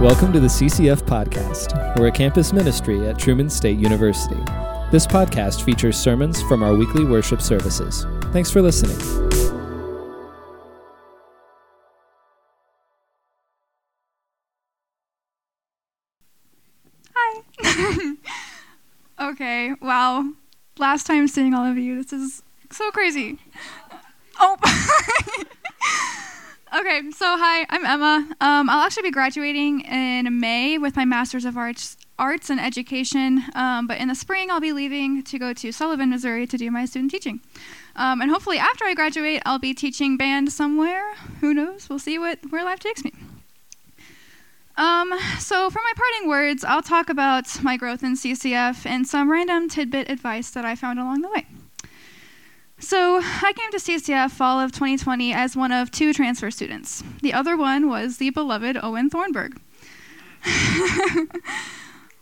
Welcome 0.00 0.32
to 0.34 0.38
the 0.38 0.46
CCF 0.46 1.02
Podcast. 1.02 1.98
We're 1.98 2.06
a 2.06 2.12
campus 2.12 2.52
ministry 2.52 3.08
at 3.08 3.18
Truman 3.18 3.50
State 3.50 3.80
University. 3.80 4.40
This 4.92 5.08
podcast 5.08 5.64
features 5.64 5.98
sermons 5.98 6.40
from 6.42 6.62
our 6.62 6.72
weekly 6.72 7.04
worship 7.04 7.42
services. 7.42 8.06
Thanks 8.32 8.48
for 8.48 8.62
listening. 8.62 8.96
Hi. 17.16 18.12
okay, 19.32 19.74
wow. 19.82 20.30
Last 20.78 21.08
time 21.08 21.26
seeing 21.26 21.54
all 21.54 21.66
of 21.68 21.76
you. 21.76 22.00
This 22.00 22.12
is 22.12 22.44
so 22.70 22.88
crazy. 22.92 23.40
Oh. 24.38 25.44
okay, 26.74 27.10
so 27.12 27.36
hi, 27.38 27.66
I'm 27.70 27.84
Emma. 27.84 28.28
Um, 28.40 28.68
I'll 28.68 28.84
actually 28.84 29.04
be 29.04 29.10
graduating 29.10 29.80
in 29.82 30.40
May 30.40 30.78
with 30.78 30.96
my 30.96 31.04
Master's 31.04 31.44
of 31.44 31.56
Arts, 31.56 31.96
Arts 32.18 32.50
and 32.50 32.60
Education, 32.60 33.44
um, 33.54 33.86
but 33.86 33.98
in 33.98 34.08
the 34.08 34.14
spring 34.14 34.50
I'll 34.50 34.60
be 34.60 34.72
leaving 34.72 35.22
to 35.24 35.38
go 35.38 35.52
to 35.52 35.72
Sullivan, 35.72 36.10
Missouri 36.10 36.46
to 36.46 36.56
do 36.56 36.70
my 36.70 36.84
student 36.84 37.10
teaching. 37.10 37.40
Um, 37.96 38.20
and 38.20 38.30
hopefully 38.30 38.58
after 38.58 38.84
I 38.84 38.94
graduate, 38.94 39.42
I'll 39.46 39.58
be 39.58 39.74
teaching 39.74 40.16
band 40.16 40.52
somewhere. 40.52 41.14
Who 41.40 41.54
knows? 41.54 41.88
We'll 41.88 41.98
see 41.98 42.18
what 42.18 42.38
where 42.50 42.64
life 42.64 42.80
takes 42.80 43.04
me. 43.04 43.12
Um, 44.76 45.12
so, 45.40 45.70
for 45.70 45.80
my 45.80 45.92
parting 45.96 46.28
words, 46.28 46.62
I'll 46.62 46.82
talk 46.82 47.08
about 47.10 47.62
my 47.64 47.76
growth 47.76 48.04
in 48.04 48.14
CCF 48.14 48.86
and 48.86 49.06
some 49.06 49.30
random 49.30 49.68
tidbit 49.68 50.08
advice 50.08 50.50
that 50.50 50.64
I 50.64 50.76
found 50.76 51.00
along 51.00 51.22
the 51.22 51.28
way. 51.28 51.46
So, 52.80 53.20
I 53.22 53.52
came 53.56 53.70
to 53.72 53.78
CCF 53.78 54.30
fall 54.30 54.60
of 54.60 54.70
2020 54.70 55.32
as 55.32 55.56
one 55.56 55.72
of 55.72 55.90
two 55.90 56.12
transfer 56.12 56.50
students. 56.50 57.02
The 57.22 57.32
other 57.32 57.56
one 57.56 57.88
was 57.88 58.18
the 58.18 58.30
beloved 58.30 58.78
Owen 58.80 59.10
Thornburg. 59.10 59.60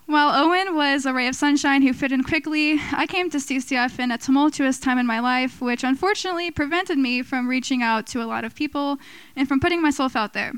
While 0.07 0.35
Owen 0.35 0.75
was 0.75 1.05
a 1.05 1.13
ray 1.13 1.27
of 1.27 1.35
sunshine 1.35 1.83
who 1.83 1.93
fit 1.93 2.13
in 2.13 2.23
quickly, 2.23 2.81
I 2.93 3.07
came 3.07 3.29
to 3.31 3.39
CCF 3.39 3.99
in 3.99 4.11
a 4.11 4.19
tumultuous 4.19 4.79
time 4.79 4.99
in 4.99 5.07
my 5.07 5.21
life, 5.21 5.61
which 5.61 5.85
unfortunately 5.85 6.51
prevented 6.51 6.97
me 6.97 7.23
from 7.23 7.49
reaching 7.49 7.83
out 7.83 8.07
to 8.09 8.23
a 8.23 8.25
lot 8.25 8.45
of 8.45 8.55
people 8.55 8.99
and 9.35 9.49
from 9.49 9.61
putting 9.61 9.83
myself 9.83 10.17
out 10.17 10.33
there. 10.33 10.53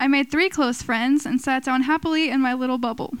I 0.00 0.06
made 0.06 0.30
three 0.30 0.48
close 0.48 0.80
friends 0.80 1.26
and 1.26 1.40
sat 1.40 1.64
down 1.64 1.82
happily 1.82 2.30
in 2.30 2.40
my 2.40 2.54
little 2.54 2.78
bubble. 2.78 3.12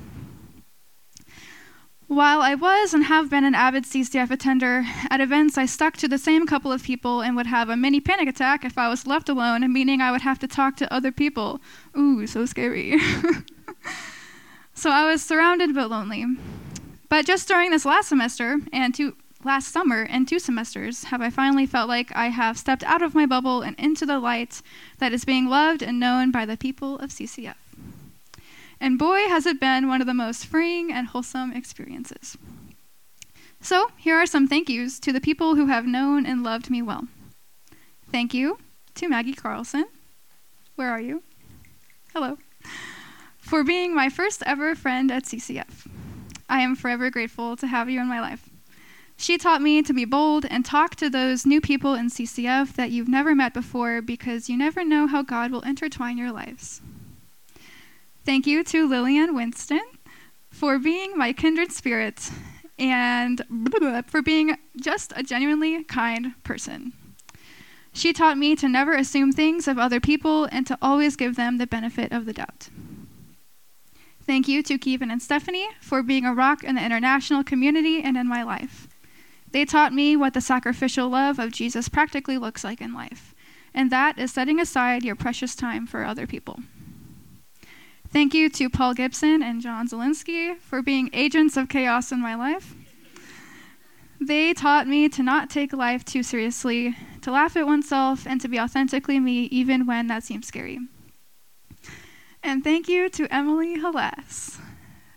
While 2.14 2.42
I 2.42 2.54
was 2.54 2.94
and 2.94 3.02
have 3.06 3.28
been 3.28 3.42
an 3.42 3.56
avid 3.56 3.82
CCF 3.82 4.30
attender, 4.30 4.84
at 5.10 5.20
events 5.20 5.58
I 5.58 5.66
stuck 5.66 5.96
to 5.96 6.06
the 6.06 6.16
same 6.16 6.46
couple 6.46 6.70
of 6.70 6.84
people 6.84 7.22
and 7.22 7.34
would 7.34 7.48
have 7.48 7.68
a 7.68 7.76
mini 7.76 8.00
panic 8.00 8.28
attack 8.28 8.64
if 8.64 8.78
I 8.78 8.88
was 8.88 9.04
left 9.04 9.28
alone, 9.28 9.72
meaning 9.72 10.00
I 10.00 10.12
would 10.12 10.20
have 10.20 10.38
to 10.38 10.46
talk 10.46 10.76
to 10.76 10.94
other 10.94 11.10
people. 11.10 11.60
Ooh, 11.98 12.24
so 12.28 12.46
scary. 12.46 13.00
so 14.74 14.90
I 14.90 15.10
was 15.10 15.24
surrounded 15.24 15.74
but 15.74 15.90
lonely. 15.90 16.24
But 17.08 17.26
just 17.26 17.48
during 17.48 17.72
this 17.72 17.84
last 17.84 18.10
semester 18.10 18.58
and 18.72 18.94
two 18.94 19.16
last 19.42 19.72
summer 19.72 20.04
and 20.04 20.28
two 20.28 20.38
semesters 20.38 21.04
have 21.04 21.20
I 21.20 21.30
finally 21.30 21.66
felt 21.66 21.88
like 21.88 22.14
I 22.14 22.28
have 22.28 22.56
stepped 22.56 22.84
out 22.84 23.02
of 23.02 23.16
my 23.16 23.26
bubble 23.26 23.62
and 23.62 23.76
into 23.76 24.06
the 24.06 24.20
light 24.20 24.62
that 24.98 25.12
is 25.12 25.24
being 25.24 25.48
loved 25.48 25.82
and 25.82 25.98
known 25.98 26.30
by 26.30 26.46
the 26.46 26.56
people 26.56 26.96
of 27.00 27.10
CCF. 27.10 27.56
And 28.80 28.98
boy, 28.98 29.28
has 29.28 29.46
it 29.46 29.60
been 29.60 29.88
one 29.88 30.00
of 30.00 30.06
the 30.06 30.14
most 30.14 30.46
freeing 30.46 30.92
and 30.92 31.08
wholesome 31.08 31.52
experiences. 31.52 32.36
So, 33.60 33.90
here 33.96 34.16
are 34.16 34.26
some 34.26 34.46
thank 34.46 34.68
yous 34.68 34.98
to 35.00 35.12
the 35.12 35.20
people 35.20 35.54
who 35.54 35.66
have 35.66 35.86
known 35.86 36.26
and 36.26 36.42
loved 36.42 36.68
me 36.68 36.82
well. 36.82 37.08
Thank 38.12 38.34
you 38.34 38.58
to 38.96 39.08
Maggie 39.08 39.32
Carlson. 39.32 39.86
Where 40.76 40.90
are 40.90 41.00
you? 41.00 41.22
Hello. 42.12 42.38
For 43.38 43.64
being 43.64 43.94
my 43.94 44.08
first 44.08 44.42
ever 44.44 44.74
friend 44.74 45.10
at 45.10 45.24
CCF. 45.24 45.86
I 46.48 46.60
am 46.60 46.76
forever 46.76 47.10
grateful 47.10 47.56
to 47.56 47.66
have 47.66 47.88
you 47.88 48.00
in 48.00 48.06
my 48.06 48.20
life. 48.20 48.50
She 49.16 49.38
taught 49.38 49.62
me 49.62 49.80
to 49.82 49.92
be 49.92 50.04
bold 50.04 50.44
and 50.44 50.64
talk 50.64 50.96
to 50.96 51.08
those 51.08 51.46
new 51.46 51.60
people 51.60 51.94
in 51.94 52.10
CCF 52.10 52.74
that 52.74 52.90
you've 52.90 53.08
never 53.08 53.34
met 53.34 53.54
before 53.54 54.02
because 54.02 54.48
you 54.48 54.58
never 54.58 54.84
know 54.84 55.06
how 55.06 55.22
God 55.22 55.50
will 55.50 55.62
intertwine 55.62 56.18
your 56.18 56.32
lives. 56.32 56.82
Thank 58.24 58.46
you 58.46 58.64
to 58.64 58.88
Lillian 58.88 59.34
Winston 59.34 59.82
for 60.50 60.78
being 60.78 61.16
my 61.18 61.34
kindred 61.34 61.70
spirit 61.72 62.30
and 62.78 63.42
for 64.06 64.22
being 64.22 64.56
just 64.80 65.12
a 65.14 65.22
genuinely 65.22 65.84
kind 65.84 66.32
person. 66.42 66.94
She 67.92 68.14
taught 68.14 68.38
me 68.38 68.56
to 68.56 68.68
never 68.68 68.94
assume 68.94 69.30
things 69.30 69.68
of 69.68 69.78
other 69.78 70.00
people 70.00 70.48
and 70.50 70.66
to 70.66 70.78
always 70.80 71.16
give 71.16 71.36
them 71.36 71.58
the 71.58 71.66
benefit 71.66 72.12
of 72.12 72.24
the 72.24 72.32
doubt. 72.32 72.70
Thank 74.22 74.48
you 74.48 74.62
to 74.62 74.78
Kevin 74.78 75.10
and 75.10 75.20
Stephanie 75.20 75.68
for 75.82 76.02
being 76.02 76.24
a 76.24 76.32
rock 76.32 76.64
in 76.64 76.76
the 76.76 76.84
international 76.84 77.44
community 77.44 78.02
and 78.02 78.16
in 78.16 78.26
my 78.26 78.42
life. 78.42 78.88
They 79.50 79.66
taught 79.66 79.92
me 79.92 80.16
what 80.16 80.32
the 80.32 80.40
sacrificial 80.40 81.10
love 81.10 81.38
of 81.38 81.52
Jesus 81.52 81.90
practically 81.90 82.38
looks 82.38 82.64
like 82.64 82.80
in 82.80 82.94
life, 82.94 83.34
and 83.74 83.92
that 83.92 84.18
is 84.18 84.32
setting 84.32 84.58
aside 84.58 85.04
your 85.04 85.14
precious 85.14 85.54
time 85.54 85.86
for 85.86 86.04
other 86.04 86.26
people. 86.26 86.60
Thank 88.14 88.32
you 88.32 88.48
to 88.48 88.70
Paul 88.70 88.94
Gibson 88.94 89.42
and 89.42 89.60
John 89.60 89.88
Zielinski 89.88 90.56
for 90.60 90.82
being 90.82 91.10
agents 91.12 91.56
of 91.56 91.68
chaos 91.68 92.12
in 92.12 92.20
my 92.20 92.36
life. 92.36 92.76
They 94.20 94.54
taught 94.54 94.86
me 94.86 95.08
to 95.08 95.20
not 95.24 95.50
take 95.50 95.72
life 95.72 96.04
too 96.04 96.22
seriously, 96.22 96.96
to 97.22 97.32
laugh 97.32 97.56
at 97.56 97.66
oneself, 97.66 98.24
and 98.24 98.40
to 98.40 98.46
be 98.46 98.60
authentically 98.60 99.18
me 99.18 99.46
even 99.46 99.84
when 99.84 100.06
that 100.06 100.22
seems 100.22 100.46
scary. 100.46 100.78
And 102.40 102.62
thank 102.62 102.86
you 102.86 103.08
to 103.08 103.26
Emily 103.34 103.80
Halas. 103.80 104.60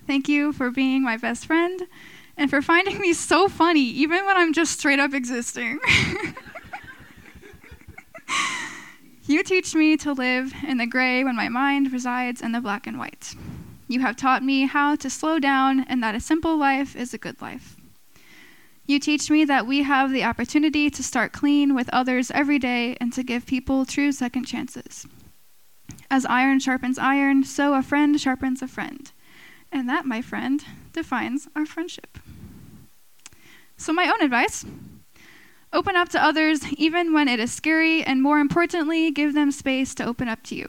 Thank 0.08 0.28
you 0.28 0.52
for 0.52 0.72
being 0.72 1.04
my 1.04 1.18
best 1.18 1.46
friend 1.46 1.84
and 2.36 2.50
for 2.50 2.64
finding 2.64 2.98
me 2.98 3.14
so 3.14 3.48
funny, 3.48 3.86
even 3.92 4.26
when 4.26 4.38
I'm 4.38 4.54
just 4.54 4.80
straight 4.80 5.00
up 5.00 5.14
existing. 5.14 5.78
you 9.28 9.44
teach 9.44 9.76
me 9.76 9.98
to 9.98 10.14
live 10.14 10.54
in 10.66 10.78
the 10.78 10.86
gray 10.86 11.24
when 11.24 11.36
my 11.36 11.50
mind 11.50 11.92
resides 11.92 12.42
in 12.42 12.54
the 12.54 12.62
black 12.62 12.88
and 12.88 12.98
white. 12.98 13.34
You 13.88 14.00
have 14.00 14.16
taught 14.16 14.44
me 14.44 14.66
how 14.66 14.96
to 14.96 15.10
slow 15.10 15.40
down 15.40 15.82
and 15.82 16.02
that 16.02 16.16
a 16.16 16.20
simple 16.20 16.58
life 16.58 16.96
is 16.96 17.14
a 17.14 17.18
good 17.18 17.42
life. 17.42 17.76
You 18.86 19.00
teach 19.00 19.30
me 19.30 19.44
that 19.44 19.68
we 19.68 19.84
have 19.84 20.12
the 20.12 20.24
opportunity 20.24 20.90
to 20.90 21.04
start 21.04 21.34
clean 21.34 21.76
with 21.76 21.90
others 21.92 22.32
every 22.32 22.58
day 22.58 22.96
and 23.02 23.12
to 23.14 23.24
give 23.24 23.46
people 23.46 23.86
true 23.86 24.14
second 24.14 24.46
chances. 24.46 25.06
As 26.10 26.26
iron 26.26 26.60
sharpens 26.60 26.98
iron, 26.98 27.44
so 27.44 27.74
a 27.74 27.84
friend 27.84 28.20
sharpens 28.20 28.62
a 28.62 28.68
friend. 28.68 29.12
And 29.74 29.90
that, 29.90 30.06
my 30.06 30.22
friend, 30.22 30.64
defines 30.94 31.50
our 31.54 31.66
friendship. 31.66 32.18
So, 33.76 33.92
my 33.92 34.10
own 34.10 34.22
advice 34.22 34.66
open 35.74 35.96
up 35.96 36.10
to 36.10 36.24
others 36.24 36.62
even 36.74 37.14
when 37.14 37.28
it 37.28 37.40
is 37.40 37.52
scary, 37.52 38.04
and 38.04 38.22
more 38.22 38.40
importantly, 38.40 39.12
give 39.12 39.34
them 39.34 39.52
space 39.52 39.94
to 39.96 40.06
open 40.06 40.28
up 40.28 40.44
to 40.44 40.56
you. 40.56 40.68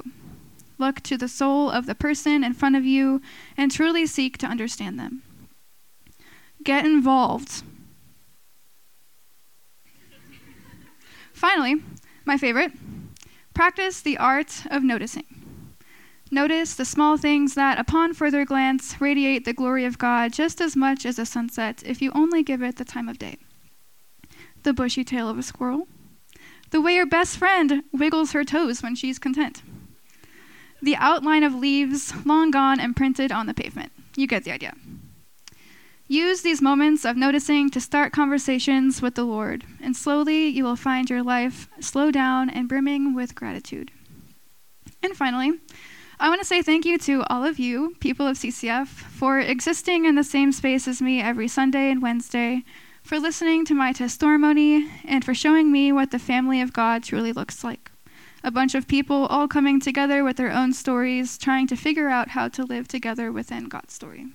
Look 0.79 1.01
to 1.03 1.17
the 1.17 1.29
soul 1.29 1.71
of 1.71 1.87
the 1.87 1.95
person 1.95 2.45
in 2.45 2.55
front 2.55 2.77
of 2.77 2.85
you 2.85 3.21
and 3.57 3.71
truly 3.71 4.07
seek 4.07 4.39
to 4.39 4.47
understand 4.47 4.99
them. 4.99 5.23
Get 6.63 6.85
involved. 6.85 7.63
Finally, 11.33 11.83
my 12.25 12.37
favorite 12.37 12.73
practice 13.55 14.01
the 14.01 14.19
art 14.19 14.65
of 14.71 14.85
noticing. 14.85 15.25
Notice 16.31 16.75
the 16.75 16.85
small 16.85 17.17
things 17.17 17.55
that, 17.55 17.79
upon 17.79 18.13
further 18.13 18.45
glance, 18.45 19.01
radiate 19.01 19.45
the 19.45 19.53
glory 19.53 19.85
of 19.85 19.99
God 19.99 20.33
just 20.33 20.61
as 20.61 20.77
much 20.77 21.07
as 21.07 21.19
a 21.19 21.25
sunset 21.25 21.83
if 21.87 22.03
you 22.03 22.13
only 22.15 22.43
give 22.43 22.63
it 22.63 22.77
the 22.77 22.85
time 22.85 23.09
of 23.09 23.19
day. 23.19 23.39
The 24.63 24.73
bushy 24.73 25.05
tail 25.05 25.29
of 25.29 25.39
a 25.39 25.43
squirrel. 25.43 25.89
The 26.71 26.81
way 26.81 26.95
your 26.95 27.07
best 27.07 27.39
friend 27.39 27.85
wiggles 27.93 28.33
her 28.33 28.45
toes 28.45 28.83
when 28.83 28.95
she's 28.95 29.19
content. 29.19 29.63
The 30.83 30.97
outline 30.97 31.43
of 31.43 31.55
leaves 31.55 32.13
long 32.25 32.51
gone 32.51 32.79
and 32.79 32.95
printed 32.95 33.33
on 33.33 33.47
the 33.47 33.55
pavement. 33.55 33.93
You 34.17 34.27
get 34.27 34.45
the 34.45 34.53
idea. 34.53 34.75
Use 36.07 36.41
these 36.41 36.63
moments 36.63 37.05
of 37.05 37.17
noticing 37.17 37.69
to 37.71 37.81
start 37.81 38.13
conversations 38.13 39.03
with 39.03 39.15
the 39.15 39.25
Lord, 39.25 39.65
and 39.81 39.95
slowly 39.95 40.47
you 40.47 40.65
will 40.65 40.77
find 40.77 41.11
your 41.11 41.23
life 41.23 41.69
slow 41.81 42.11
down 42.11 42.49
and 42.49 42.69
brimming 42.69 43.15
with 43.15 43.35
gratitude. 43.35 43.91
And 45.03 45.15
finally, 45.15 45.53
I 46.19 46.31
want 46.31 46.41
to 46.41 46.47
say 46.47 46.63
thank 46.63 46.85
you 46.85 46.97
to 46.99 47.25
all 47.29 47.45
of 47.45 47.59
you, 47.59 47.95
people 48.01 48.27
of 48.27 48.39
CCF, 48.39 48.89
for 48.89 49.39
existing 49.39 50.05
in 50.05 50.15
the 50.15 50.25
same 50.25 50.51
space 50.51 50.89
as 50.89 51.03
me 51.03 51.21
every 51.21 51.47
Sunday 51.47 51.91
and 51.91 52.01
Wednesday, 52.01 52.65
for 53.09 53.19
listening 53.19 53.65
to 53.65 53.73
my 53.73 53.91
testimony, 53.91 54.87
and 55.07 55.25
for 55.25 55.33
showing 55.33 55.73
me 55.73 55.91
what 55.91 56.11
the 56.11 56.19
family 56.19 56.61
of 56.61 56.75
God 56.75 57.03
truly 57.03 57.33
looks 57.33 57.65
like. 57.65 57.91
A 58.45 58.51
bunch 58.51 58.75
of 58.75 58.87
people 58.87 59.25
all 59.29 59.49
coming 59.49 59.81
together 59.81 60.23
with 60.23 60.37
their 60.37 60.53
own 60.53 60.75
stories, 60.75 61.39
trying 61.39 61.67
to 61.69 61.75
figure 61.75 62.11
out 62.11 62.29
how 62.29 62.49
to 62.49 62.65
live 62.67 62.87
together 62.87 63.33
within 63.33 63.65
God's 63.65 63.95
story. 63.95 64.27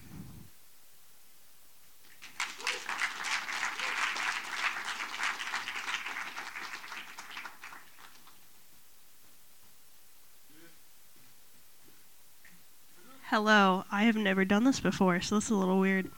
Hello. 13.29 13.83
I 13.91 14.05
have 14.05 14.15
never 14.15 14.43
done 14.43 14.63
this 14.63 14.79
before, 14.79 15.21
so 15.21 15.35
this 15.35 15.45
is 15.45 15.51
a 15.51 15.55
little 15.55 15.79
weird. 15.79 16.09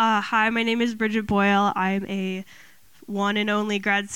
Uh, 0.00 0.22
hi, 0.22 0.48
my 0.48 0.62
name 0.62 0.80
is 0.80 0.94
Bridget 0.94 1.26
Boyle. 1.26 1.74
I'm 1.76 2.06
a 2.06 2.42
one 3.04 3.36
and 3.36 3.50
only 3.50 3.78
grad 3.78 4.08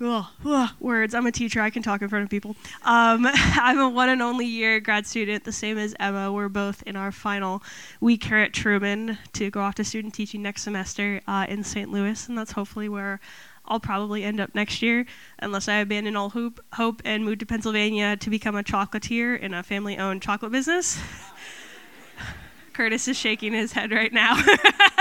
ugh, 0.00 0.26
ugh, 0.46 0.70
words. 0.78 1.16
I'm 1.16 1.26
a 1.26 1.32
teacher. 1.32 1.60
I 1.60 1.68
can 1.68 1.82
talk 1.82 2.00
in 2.00 2.08
front 2.08 2.22
of 2.22 2.30
people. 2.30 2.54
Um, 2.84 3.26
I'm 3.34 3.80
a 3.80 3.88
one 3.88 4.08
and 4.08 4.22
only 4.22 4.46
year 4.46 4.78
grad 4.78 5.04
student, 5.04 5.42
the 5.42 5.50
same 5.50 5.78
as 5.78 5.96
Emma. 5.98 6.32
We're 6.32 6.48
both 6.48 6.84
in 6.84 6.94
our 6.94 7.10
final 7.10 7.60
week 8.00 8.22
here 8.22 8.36
at 8.36 8.52
Truman 8.52 9.18
to 9.32 9.50
go 9.50 9.62
off 9.62 9.74
to 9.74 9.84
student 9.84 10.14
teaching 10.14 10.42
next 10.42 10.62
semester 10.62 11.20
uh, 11.26 11.46
in 11.48 11.64
St. 11.64 11.90
Louis, 11.90 12.28
and 12.28 12.38
that's 12.38 12.52
hopefully 12.52 12.88
where 12.88 13.18
I'll 13.66 13.80
probably 13.80 14.22
end 14.22 14.38
up 14.38 14.54
next 14.54 14.80
year, 14.80 15.06
unless 15.40 15.66
I 15.66 15.78
abandon 15.78 16.14
all 16.14 16.30
hope, 16.30 16.60
hope 16.74 17.02
and 17.04 17.24
move 17.24 17.38
to 17.38 17.46
Pennsylvania 17.46 18.16
to 18.16 18.30
become 18.30 18.54
a 18.54 18.62
chocolatier 18.62 19.40
in 19.40 19.54
a 19.54 19.64
family-owned 19.64 20.22
chocolate 20.22 20.52
business. 20.52 21.00
Curtis 22.72 23.08
is 23.08 23.18
shaking 23.18 23.52
his 23.52 23.72
head 23.72 23.90
right 23.90 24.12
now. 24.12 24.40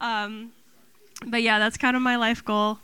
um, 0.00 0.52
but 1.26 1.42
yeah, 1.42 1.58
that's 1.58 1.76
kind 1.76 1.96
of 1.96 2.02
my 2.02 2.16
life 2.16 2.44
goal 2.44 2.78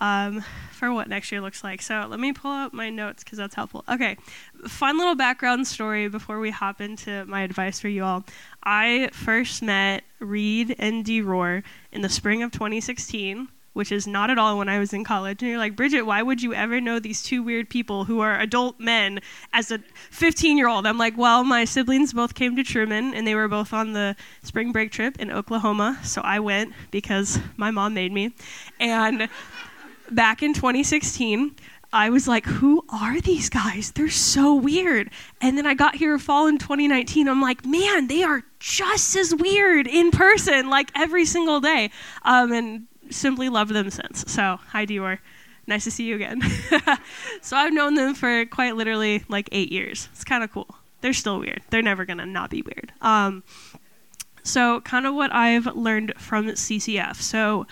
um, 0.00 0.44
for 0.72 0.92
what 0.92 1.08
next 1.08 1.30
year 1.30 1.40
looks 1.40 1.62
like. 1.62 1.80
So 1.80 2.06
let 2.10 2.18
me 2.18 2.32
pull 2.32 2.50
up 2.50 2.72
my 2.72 2.90
notes 2.90 3.22
because 3.22 3.38
that's 3.38 3.54
helpful. 3.54 3.84
Okay, 3.88 4.16
fun 4.66 4.98
little 4.98 5.14
background 5.14 5.66
story 5.66 6.08
before 6.08 6.40
we 6.40 6.50
hop 6.50 6.80
into 6.80 7.24
my 7.26 7.42
advice 7.42 7.80
for 7.80 7.88
you 7.88 8.04
all. 8.04 8.24
I 8.64 9.10
first 9.12 9.62
met 9.62 10.02
Reed 10.18 10.74
and 10.78 11.04
D. 11.04 11.20
Roar 11.22 11.62
in 11.92 12.02
the 12.02 12.08
spring 12.08 12.42
of 12.42 12.50
2016 12.50 13.48
which 13.72 13.90
is 13.90 14.06
not 14.06 14.30
at 14.30 14.38
all 14.38 14.58
when 14.58 14.68
I 14.68 14.78
was 14.78 14.92
in 14.92 15.04
college. 15.04 15.42
And 15.42 15.50
you're 15.50 15.58
like, 15.58 15.76
Bridget, 15.76 16.02
why 16.02 16.22
would 16.22 16.42
you 16.42 16.54
ever 16.54 16.80
know 16.80 16.98
these 16.98 17.22
two 17.22 17.42
weird 17.42 17.68
people 17.70 18.04
who 18.04 18.20
are 18.20 18.38
adult 18.38 18.78
men 18.78 19.20
as 19.52 19.70
a 19.70 19.78
15 20.10 20.56
year 20.56 20.68
old? 20.68 20.86
I'm 20.86 20.98
like, 20.98 21.16
well, 21.16 21.44
my 21.44 21.64
siblings 21.64 22.12
both 22.12 22.34
came 22.34 22.56
to 22.56 22.62
Truman 22.62 23.14
and 23.14 23.26
they 23.26 23.34
were 23.34 23.48
both 23.48 23.72
on 23.72 23.92
the 23.92 24.16
spring 24.42 24.72
break 24.72 24.92
trip 24.92 25.18
in 25.18 25.30
Oklahoma. 25.30 25.98
So 26.02 26.20
I 26.22 26.40
went 26.40 26.74
because 26.90 27.38
my 27.56 27.70
mom 27.70 27.94
made 27.94 28.12
me. 28.12 28.34
And 28.78 29.28
back 30.10 30.42
in 30.42 30.54
2016, 30.54 31.56
I 31.94 32.08
was 32.08 32.26
like, 32.26 32.46
who 32.46 32.84
are 32.88 33.20
these 33.20 33.50
guys? 33.50 33.92
They're 33.92 34.08
so 34.08 34.54
weird. 34.54 35.10
And 35.42 35.58
then 35.58 35.66
I 35.66 35.74
got 35.74 35.96
here 35.96 36.18
fall 36.18 36.46
in 36.46 36.56
2019. 36.56 37.28
I'm 37.28 37.42
like, 37.42 37.66
man, 37.66 38.06
they 38.06 38.22
are 38.22 38.42
just 38.60 39.14
as 39.14 39.34
weird 39.34 39.86
in 39.86 40.10
person, 40.10 40.70
like 40.70 40.90
every 40.94 41.26
single 41.26 41.60
day. 41.60 41.90
Um, 42.22 42.52
and 42.52 42.86
simply 43.12 43.48
loved 43.48 43.72
them 43.72 43.90
since. 43.90 44.24
So, 44.32 44.58
hi, 44.68 44.86
Dior. 44.86 45.18
Nice 45.66 45.84
to 45.84 45.90
see 45.90 46.04
you 46.04 46.16
again. 46.16 46.42
so, 47.40 47.56
I've 47.56 47.72
known 47.72 47.94
them 47.94 48.14
for 48.14 48.44
quite 48.46 48.76
literally 48.76 49.24
like 49.28 49.48
eight 49.52 49.70
years. 49.70 50.08
It's 50.12 50.24
kind 50.24 50.42
of 50.42 50.52
cool. 50.52 50.74
They're 51.00 51.12
still 51.12 51.38
weird. 51.38 51.62
They're 51.70 51.82
never 51.82 52.04
going 52.04 52.18
to 52.18 52.26
not 52.26 52.50
be 52.50 52.62
weird. 52.62 52.92
Um, 53.00 53.42
so, 54.42 54.80
kind 54.80 55.06
of 55.06 55.14
what 55.14 55.32
I've 55.32 55.66
learned 55.66 56.14
from 56.18 56.46
CCF. 56.46 57.16
So, 57.16 57.66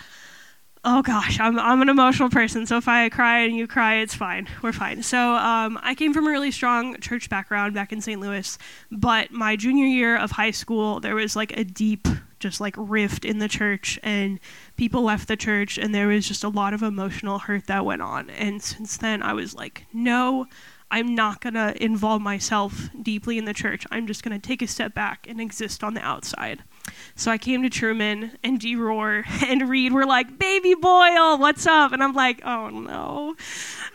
oh 0.83 1.01
gosh, 1.01 1.39
I'm, 1.39 1.59
I'm 1.59 1.81
an 1.81 1.89
emotional 1.89 2.29
person. 2.29 2.65
So 2.65 2.77
if 2.77 2.87
I 2.87 3.09
cry 3.09 3.39
and 3.39 3.55
you 3.55 3.67
cry, 3.67 3.95
it's 3.95 4.15
fine. 4.15 4.47
We're 4.61 4.71
fine. 4.71 5.03
So 5.03 5.35
um, 5.35 5.79
I 5.81 5.95
came 5.95 6.13
from 6.13 6.27
a 6.27 6.31
really 6.31 6.51
strong 6.51 6.99
church 6.99 7.29
background 7.29 7.73
back 7.73 7.91
in 7.91 8.01
St. 8.01 8.19
Louis, 8.19 8.57
but 8.91 9.31
my 9.31 9.55
junior 9.55 9.85
year 9.85 10.17
of 10.17 10.31
high 10.31 10.51
school, 10.51 10.99
there 10.99 11.15
was 11.15 11.35
like 11.35 11.55
a 11.57 11.63
deep 11.63 12.07
just 12.41 12.59
like 12.59 12.75
rift 12.77 13.23
in 13.23 13.39
the 13.39 13.47
church 13.47 13.99
and 14.03 14.39
people 14.75 15.03
left 15.03 15.27
the 15.27 15.37
church 15.37 15.77
and 15.77 15.93
there 15.93 16.07
was 16.07 16.27
just 16.27 16.43
a 16.43 16.49
lot 16.49 16.73
of 16.73 16.81
emotional 16.83 17.39
hurt 17.39 17.67
that 17.67 17.85
went 17.85 18.01
on. 18.01 18.29
And 18.31 18.61
since 18.61 18.97
then 18.97 19.21
i 19.23 19.33
was 19.33 19.53
like 19.53 19.85
no 19.93 20.47
i'm 20.89 21.15
not 21.15 21.39
going 21.39 21.53
to 21.53 21.73
involve 21.81 22.21
myself 22.21 22.89
deeply 23.01 23.37
in 23.37 23.45
the 23.45 23.53
church. 23.53 23.85
I'm 23.91 24.07
just 24.07 24.23
going 24.23 24.39
to 24.39 24.45
take 24.45 24.61
a 24.61 24.67
step 24.67 24.93
back 24.93 25.25
and 25.27 25.39
exist 25.39 25.85
on 25.85 25.93
the 25.93 26.01
outside. 26.01 26.63
So 27.15 27.31
i 27.31 27.37
came 27.37 27.63
to 27.63 27.69
truman 27.69 28.37
and 28.43 28.59
d-roar 28.59 29.23
and 29.47 29.69
reed 29.69 29.93
were 29.93 30.05
like 30.05 30.37
baby 30.37 30.73
boyle 30.73 31.37
what's 31.37 31.65
up? 31.65 31.93
And 31.93 32.03
i'm 32.03 32.13
like 32.13 32.41
oh 32.45 32.69
no. 32.69 33.35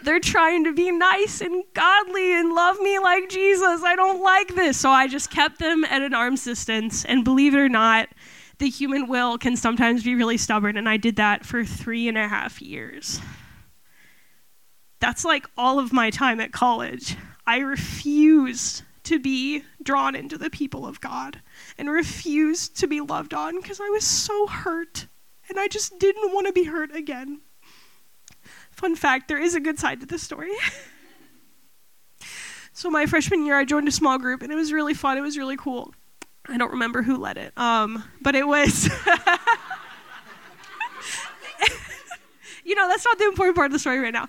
They're 0.03 0.21
trying 0.21 0.65
to 0.65 0.73
be 0.73 0.91
nice 0.91 1.41
and 1.41 1.65
godly 1.75 2.33
and 2.39 2.55
love 2.55 2.79
me 2.81 2.99
like 2.99 3.29
jesus. 3.29 3.83
I 3.83 3.95
don't 3.97 4.23
like 4.23 4.55
this. 4.55 4.79
So 4.79 4.91
i 4.91 5.07
just 5.07 5.31
kept 5.31 5.59
them 5.59 5.85
at 5.85 6.03
an 6.03 6.15
arm's 6.15 6.45
distance. 6.45 7.05
And 7.05 7.25
believe 7.25 7.55
it 7.55 7.59
or 7.59 7.69
not 7.69 8.09
the 8.59 8.69
human 8.69 9.09
will 9.09 9.39
can 9.39 9.57
sometimes 9.57 10.03
be 10.03 10.15
really 10.15 10.39
stubborn, 10.39 10.77
and 10.77 10.89
I 10.89 10.97
did 10.97 11.17
that 11.17 11.45
for 11.45 11.65
three 11.65 12.09
and 12.09 12.17
a 12.17 12.29
half 12.29 12.63
years. 12.63 13.21
That's 15.01 15.25
like 15.25 15.47
all 15.57 15.79
of 15.79 15.93
my 15.93 16.11
time 16.11 16.41
at 16.41 16.53
college. 16.53 17.17
I 17.47 17.59
refused 17.59 18.83
to 19.05 19.19
be 19.21 19.63
drawn 19.83 20.17
into 20.17 20.37
the 20.37 20.51
people 20.51 20.87
of 20.87 21.01
God 21.01 21.41
and 21.79 21.91
refused 21.91 22.77
to 22.79 22.89
be 22.89 23.01
loved 23.01 23.35
on 23.35 23.61
because 23.61 23.81
I 23.81 23.89
was 23.91 24.05
so 24.05 24.49
hurt 24.49 25.07
and 25.49 25.61
I 25.61 25.69
just 25.69 25.99
didn't 25.99 26.33
want 26.33 26.49
to 26.49 26.53
be 26.53 26.65
hurt 26.65 26.95
again. 26.95 27.41
Fun 28.71 28.97
fact 28.97 29.29
there 29.29 29.41
is 29.41 29.55
a 29.55 29.61
good 29.61 29.79
side 29.79 30.01
to 30.01 30.07
this 30.07 30.23
story. 30.23 30.51
so, 32.73 32.91
my 32.91 33.07
freshman 33.07 33.47
year, 33.47 33.57
I 33.57 33.65
joined 33.65 33.89
a 33.89 33.93
small 33.93 34.19
group 34.19 34.43
and 34.43 34.51
it 34.51 34.57
was 34.57 34.73
really 34.73 34.95
fun. 34.95 35.17
It 35.17 35.23
was 35.23 35.39
really 35.39 35.57
cool. 35.57 35.95
I 36.49 36.57
don't 36.59 36.73
remember 36.73 37.03
who 37.03 37.17
led 37.17 37.37
it, 37.39 37.53
um, 37.57 38.05
but 38.21 38.35
it 38.35 38.47
was. 38.47 38.85
you 42.65 42.75
know, 42.75 42.89
that's 42.89 43.05
not 43.05 43.19
the 43.19 43.27
important 43.27 43.57
part 43.57 43.67
of 43.67 43.73
the 43.73 43.79
story 43.79 43.99
right 43.99 44.13
now. 44.13 44.29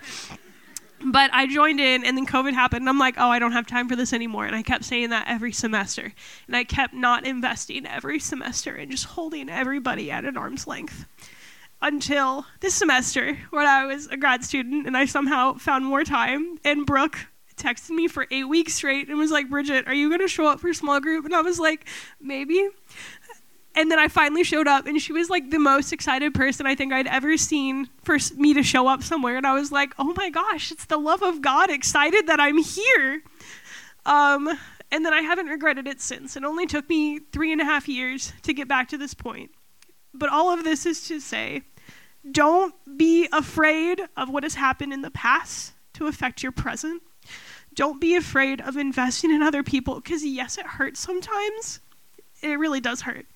But 1.04 1.32
I 1.32 1.46
joined 1.46 1.80
in, 1.80 2.04
and 2.04 2.18
then 2.18 2.26
COVID 2.26 2.54
happened, 2.54 2.82
and 2.82 2.90
I'm 2.90 2.98
like, 2.98 3.16
oh, 3.18 3.30
I 3.30 3.38
don't 3.38 3.52
have 3.52 3.68
time 3.68 3.88
for 3.88 3.96
this 3.96 4.14
anymore. 4.14 4.46
And 4.46 4.56
I 4.56 4.64
kept 4.64 4.84
saying 4.84 5.12
that 5.12 5.26
every 5.28 5.52
semester. 5.52 6.12
And 6.48 6.56
I 6.56 6.64
kept 6.64 6.94
not 6.94 7.26
investing 7.26 7.86
every 7.86 8.20
semester 8.20 8.74
and 8.76 8.90
just 8.90 9.06
holding 9.06 9.50
everybody 9.50 10.10
at 10.10 10.26
an 10.26 10.38
arm's 10.38 10.66
length 10.66 11.06
until 11.82 12.46
this 12.62 12.74
semester 12.74 13.38
when 13.52 13.68
I 13.68 13.86
was 13.86 14.08
a 14.08 14.18
grad 14.18 14.44
student 14.44 14.88
and 14.88 14.98
I 14.98 15.06
somehow 15.06 15.54
found 15.54 15.86
more 15.86 16.04
time. 16.04 16.58
And 16.64 16.86
Brooke 16.86 17.28
texted 17.58 17.90
me 17.90 18.08
for 18.08 18.28
eight 18.32 18.48
weeks 18.48 18.76
straight 18.76 19.10
and 19.10 19.18
was 19.18 19.32
like, 19.32 19.50
Bridget, 19.50 19.88
are 19.88 19.94
you 19.94 20.10
going 20.10 20.22
to 20.22 20.28
show 20.28 20.48
up 20.48 20.60
for 20.60 20.74
small 20.74 21.00
group? 21.00 21.26
And 21.26 21.36
I 21.36 21.42
was 21.42 21.60
like, 21.60 21.88
maybe. 22.22 22.70
And 23.76 23.92
then 23.92 24.00
I 24.00 24.08
finally 24.08 24.44
showed 24.44 24.68
up, 24.68 24.88
and 24.88 25.00
she 25.00 25.14
was 25.14 25.30
like 25.30 25.52
the 25.52 25.60
most 25.60 25.94
excited 25.94 26.34
person 26.34 26.66
I 26.66 26.74
think 26.74 26.92
I'd 26.92 27.06
ever 27.06 27.38
seen 27.38 27.90
for 28.02 28.18
me 28.36 28.56
to 28.56 28.64
show 28.64 28.88
up 28.88 29.04
somewhere. 29.04 29.38
And 29.38 29.46
I 29.46 29.54
was 29.54 29.72
like, 29.72 29.94
oh 30.00 30.14
my 30.16 30.32
gosh, 30.32 30.72
it's 30.72 30.86
the 30.86 30.98
love 30.98 31.22
of 31.22 31.42
God, 31.42 31.70
excited 31.70 32.26
that 32.26 32.40
I'm 32.40 32.58
here. 32.58 33.22
Um, 34.06 34.50
and 34.92 35.06
then 35.06 35.14
I 35.14 35.22
haven't 35.22 35.48
regretted 35.48 35.88
it 35.88 36.02
since. 36.02 36.36
It 36.36 36.44
only 36.44 36.66
took 36.66 36.90
me 36.90 37.20
three 37.20 37.52
and 37.52 37.62
a 37.62 37.66
half 37.66 37.88
years 37.88 38.34
to 38.44 38.54
get 38.54 38.68
back 38.68 38.88
to 38.90 38.98
this 38.98 39.14
point. 39.14 39.52
But 40.14 40.30
all 40.30 40.52
of 40.52 40.64
this 40.64 40.86
is 40.88 41.08
to 41.10 41.20
say, 41.20 41.62
don't 42.32 42.74
be 42.98 43.30
afraid 43.32 44.02
of 44.16 44.30
what 44.30 44.44
has 44.44 44.56
happened 44.56 44.92
in 44.92 45.02
the 45.02 45.12
past 45.12 45.74
to 45.94 46.08
affect 46.08 46.42
your 46.42 46.52
present. 46.52 47.04
Don't 47.78 48.02
be 48.02 48.16
afraid 48.16 48.60
of 48.60 48.76
investing 48.76 49.32
in 49.32 49.44
other 49.44 49.62
people 49.62 49.96
because, 50.02 50.26
yes, 50.26 50.58
it 50.58 50.66
hurts 50.66 51.00
sometimes. 51.00 51.80
It 52.42 52.60
really 52.60 52.82
does 52.82 53.02
hurt. 53.02 53.28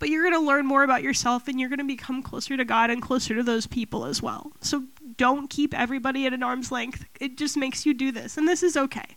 But 0.00 0.08
you're 0.08 0.28
going 0.28 0.34
to 0.34 0.44
learn 0.44 0.66
more 0.66 0.82
about 0.82 1.04
yourself 1.04 1.46
and 1.46 1.60
you're 1.60 1.68
going 1.68 1.78
to 1.78 1.84
become 1.84 2.24
closer 2.24 2.56
to 2.56 2.64
God 2.64 2.90
and 2.90 3.00
closer 3.00 3.36
to 3.36 3.44
those 3.44 3.68
people 3.68 4.04
as 4.04 4.20
well. 4.20 4.50
So 4.60 4.82
don't 5.16 5.48
keep 5.48 5.72
everybody 5.72 6.26
at 6.26 6.32
an 6.32 6.42
arm's 6.42 6.72
length. 6.72 7.04
It 7.20 7.38
just 7.38 7.56
makes 7.56 7.86
you 7.86 7.94
do 7.94 8.10
this, 8.10 8.36
and 8.36 8.48
this 8.48 8.64
is 8.64 8.76
okay. 8.76 9.16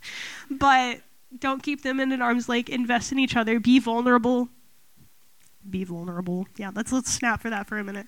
But 0.52 1.02
don't 1.40 1.64
keep 1.64 1.82
them 1.82 2.00
in 2.00 2.12
an 2.12 2.22
arm's 2.22 2.48
length. 2.48 2.70
Invest 2.70 3.12
in 3.12 3.18
each 3.18 3.36
other. 3.36 3.60
Be 3.60 3.80
vulnerable. 3.80 4.50
Be 5.68 5.84
vulnerable. 5.84 6.48
Yeah, 6.58 6.70
let's 6.76 6.92
let's 6.92 7.12
snap 7.12 7.42
for 7.42 7.50
that 7.50 7.66
for 7.66 7.80
a 7.80 7.84
minute. 7.84 8.06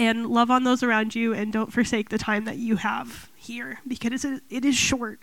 And 0.00 0.28
love 0.28 0.50
on 0.50 0.64
those 0.64 0.82
around 0.82 1.14
you, 1.14 1.34
and 1.34 1.52
don't 1.52 1.70
forsake 1.70 2.08
the 2.08 2.16
time 2.16 2.46
that 2.46 2.56
you 2.56 2.76
have 2.76 3.28
here 3.36 3.80
because 3.86 4.24
it 4.24 4.64
is 4.64 4.74
short. 4.74 5.20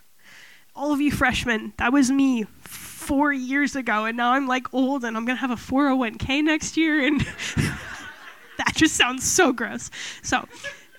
All 0.76 0.94
of 0.94 1.02
you 1.02 1.12
freshmen, 1.12 1.74
that 1.80 1.92
was 1.92 2.12
me 2.12 2.44
four 2.62 3.34
years 3.34 3.76
ago, 3.76 4.06
and 4.06 4.16
now 4.16 4.34
I'm 4.34 4.46
like 4.46 4.72
old 4.76 5.04
and 5.04 5.18
I'm 5.18 5.26
gonna 5.26 5.40
have 5.40 5.50
a 5.50 5.56
401k 5.56 6.44
next 6.44 6.78
year, 6.78 7.04
and 7.04 7.22
that 8.60 8.74
just 8.76 8.96
sounds 8.96 9.24
so 9.26 9.52
gross. 9.52 9.90
So, 10.22 10.48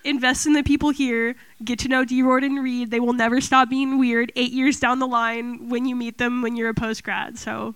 invest 0.03 0.45
in 0.45 0.51
the 0.51 0.63
people 0.63 0.89
here, 0.89 1.37
get 1.63 1.79
to 1.79 1.87
know 1.87 2.03
D. 2.03 2.19
and 2.19 2.61
Reed. 2.61 2.91
They 2.91 2.99
will 2.99 3.13
never 3.13 3.39
stop 3.39 3.69
being 3.69 3.97
weird 3.97 4.33
eight 4.35 4.51
years 4.51 4.77
down 4.81 4.99
the 4.99 5.07
line 5.07 5.69
when 5.69 5.85
you 5.85 5.95
meet 5.95 6.17
them 6.17 6.41
when 6.41 6.57
you're 6.57 6.67
a 6.67 6.73
post 6.73 7.05
grad. 7.05 7.39
So, 7.39 7.75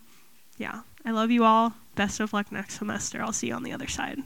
yeah, 0.58 0.82
I 1.06 1.12
love 1.12 1.32
you 1.32 1.46
all. 1.46 1.76
Best 1.96 2.20
of 2.20 2.34
luck 2.34 2.52
next 2.52 2.80
semester. 2.80 3.22
I'll 3.22 3.32
see 3.32 3.48
you 3.48 3.54
on 3.54 3.64
the 3.64 3.72
other 3.72 3.88
side. 3.88 4.22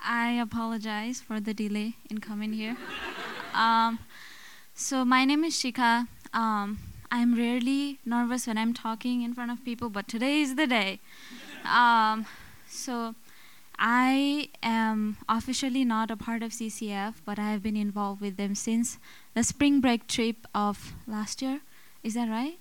I 0.00 0.30
apologize 0.52 1.20
for 1.20 1.40
the 1.40 1.52
delay 1.52 1.94
in 2.10 2.18
coming 2.30 2.52
here. 2.52 2.76
Um, 3.54 3.98
So 4.74 5.04
my 5.04 5.24
name 5.24 5.42
is 5.42 5.54
Shika. 5.60 6.06
Um, 6.32 6.78
I'm 7.10 7.34
rarely 7.34 7.98
nervous 8.04 8.46
when 8.46 8.56
I'm 8.62 8.72
talking 8.72 9.22
in 9.22 9.34
front 9.34 9.50
of 9.50 9.64
people, 9.64 9.88
but 9.90 10.06
today 10.06 10.40
is 10.40 10.54
the 10.54 10.68
day. 10.68 11.00
Um, 11.78 12.26
so 12.68 13.16
I 13.76 14.50
am 14.62 15.16
officially 15.28 15.84
not 15.84 16.12
a 16.12 16.16
part 16.16 16.44
of 16.44 16.52
CCF, 16.52 17.14
but 17.24 17.40
I 17.40 17.50
have 17.50 17.62
been 17.68 17.76
involved 17.76 18.20
with 18.20 18.36
them 18.36 18.54
since 18.54 18.98
the 19.34 19.42
spring 19.42 19.80
break 19.80 20.06
trip 20.06 20.46
of 20.54 20.94
last 21.08 21.42
year. 21.42 21.60
Is 22.04 22.14
that 22.14 22.28
right? 22.28 22.58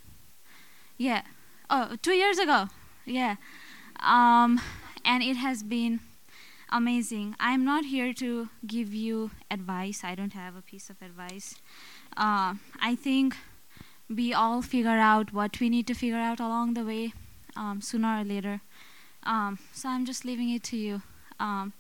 Yeah. 0.97 1.21
Oh, 1.69 1.95
two 2.01 2.17
years 2.23 2.39
ago. 2.39 2.69
Yeah. 3.05 3.35
Um, 3.99 4.59
and 5.05 5.21
it 5.21 5.37
has 5.37 5.61
been 5.61 5.99
amazing. 6.71 7.35
I'm 7.39 7.63
not 7.63 7.85
here 7.85 8.13
to 8.13 8.49
give 8.65 8.93
you 8.93 9.31
advice. 9.49 10.01
I 10.03 10.15
don't 10.15 10.33
have 10.33 10.55
a 10.55 10.61
piece 10.61 10.89
of 10.89 11.01
advice. 11.01 11.55
Uh, 12.15 12.55
I 12.81 12.95
think 12.95 13.35
we 14.09 14.33
all 14.33 14.61
figure 14.61 14.89
out 14.89 15.33
what 15.33 15.59
we 15.59 15.69
need 15.69 15.87
to 15.87 15.93
figure 15.93 16.17
out 16.17 16.39
along 16.39 16.73
the 16.73 16.83
way, 16.83 17.13
um, 17.55 17.81
sooner 17.81 18.21
or 18.21 18.23
later. 18.23 18.61
Um, 19.23 19.59
so 19.73 19.89
I'm 19.89 20.05
just 20.05 20.25
leaving 20.25 20.49
it 20.49 20.63
to 20.63 20.77
you. 20.77 21.01
Um, 21.39 21.73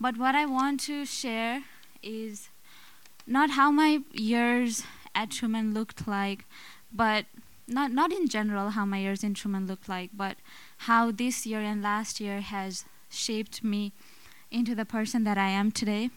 but 0.00 0.18
what 0.18 0.34
I 0.34 0.46
want 0.46 0.80
to 0.80 1.04
share 1.04 1.62
is 2.02 2.48
not 3.26 3.50
how 3.50 3.70
my 3.70 4.00
years 4.12 4.84
at 5.14 5.30
Truman 5.30 5.72
looked 5.72 6.08
like, 6.08 6.44
but 6.92 7.26
not 7.68 7.92
not 7.92 8.12
in 8.12 8.28
general 8.28 8.70
how 8.70 8.84
my 8.84 8.98
years 8.98 9.22
in 9.22 9.34
Truman 9.34 9.66
looked 9.66 9.88
like, 9.88 10.10
but 10.12 10.36
how 10.78 11.12
this 11.12 11.46
year 11.46 11.60
and 11.60 11.82
last 11.82 12.20
year 12.20 12.40
has 12.40 12.84
shaped 13.08 13.62
me 13.62 13.92
into 14.52 14.74
the 14.74 14.84
person 14.84 15.24
that 15.24 15.38
I 15.38 15.48
am 15.48 15.72
today. 15.72 16.10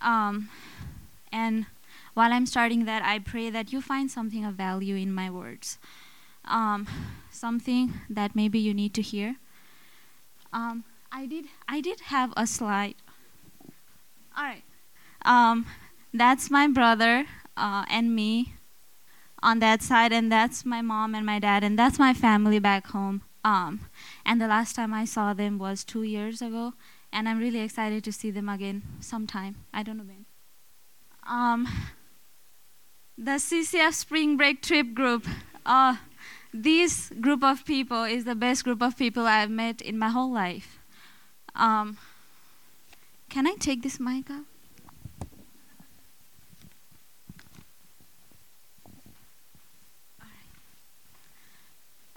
Um, 0.00 0.48
and 1.32 1.66
while 2.14 2.32
I'm 2.32 2.46
starting 2.46 2.84
that, 2.84 3.02
I 3.02 3.18
pray 3.18 3.50
that 3.50 3.72
you 3.72 3.80
find 3.80 4.10
something 4.10 4.44
of 4.44 4.54
value 4.54 4.94
in 4.94 5.12
my 5.12 5.30
words, 5.30 5.78
um, 6.44 6.86
something 7.30 7.94
that 8.08 8.36
maybe 8.36 8.58
you 8.58 8.72
need 8.72 8.94
to 8.94 9.02
hear. 9.02 9.36
Um, 10.52 10.84
I 11.10 11.26
did 11.26 11.46
I 11.68 11.80
did 11.80 12.00
have 12.12 12.32
a 12.36 12.46
slide. 12.46 12.94
All 14.36 14.44
right. 14.44 14.62
Um, 15.24 15.66
that's 16.12 16.50
my 16.50 16.68
brother 16.68 17.26
uh, 17.56 17.84
and 17.90 18.14
me 18.14 18.54
on 19.42 19.58
that 19.58 19.82
side, 19.82 20.12
and 20.12 20.30
that's 20.30 20.64
my 20.64 20.80
mom 20.80 21.14
and 21.14 21.26
my 21.26 21.38
dad, 21.38 21.64
and 21.64 21.78
that's 21.78 21.98
my 21.98 22.14
family 22.14 22.58
back 22.58 22.88
home. 22.88 23.22
Um, 23.44 23.86
and 24.24 24.40
the 24.40 24.48
last 24.48 24.74
time 24.74 24.94
I 24.94 25.04
saw 25.04 25.34
them 25.34 25.58
was 25.58 25.84
two 25.84 26.02
years 26.02 26.40
ago, 26.40 26.74
and 27.14 27.28
I'm 27.28 27.38
really 27.38 27.60
excited 27.60 28.02
to 28.04 28.12
see 28.12 28.32
them 28.32 28.48
again 28.48 28.82
sometime. 29.00 29.54
I 29.72 29.84
don't 29.84 29.96
know 29.96 30.04
when. 30.04 30.26
Um, 31.26 31.68
the 33.16 33.38
CCF 33.38 33.94
Spring 33.94 34.36
Break 34.36 34.60
Trip 34.60 34.92
Group. 34.92 35.24
Uh, 35.64 35.96
this 36.52 37.10
group 37.20 37.44
of 37.44 37.64
people 37.64 38.02
is 38.02 38.24
the 38.24 38.34
best 38.34 38.64
group 38.64 38.82
of 38.82 38.98
people 38.98 39.26
I've 39.26 39.48
met 39.48 39.80
in 39.80 39.96
my 39.96 40.08
whole 40.08 40.32
life. 40.32 40.80
Um, 41.54 41.98
can 43.30 43.46
I 43.46 43.54
take 43.58 43.82
this 43.82 44.00
mic 44.00 44.28
up? 44.28 44.44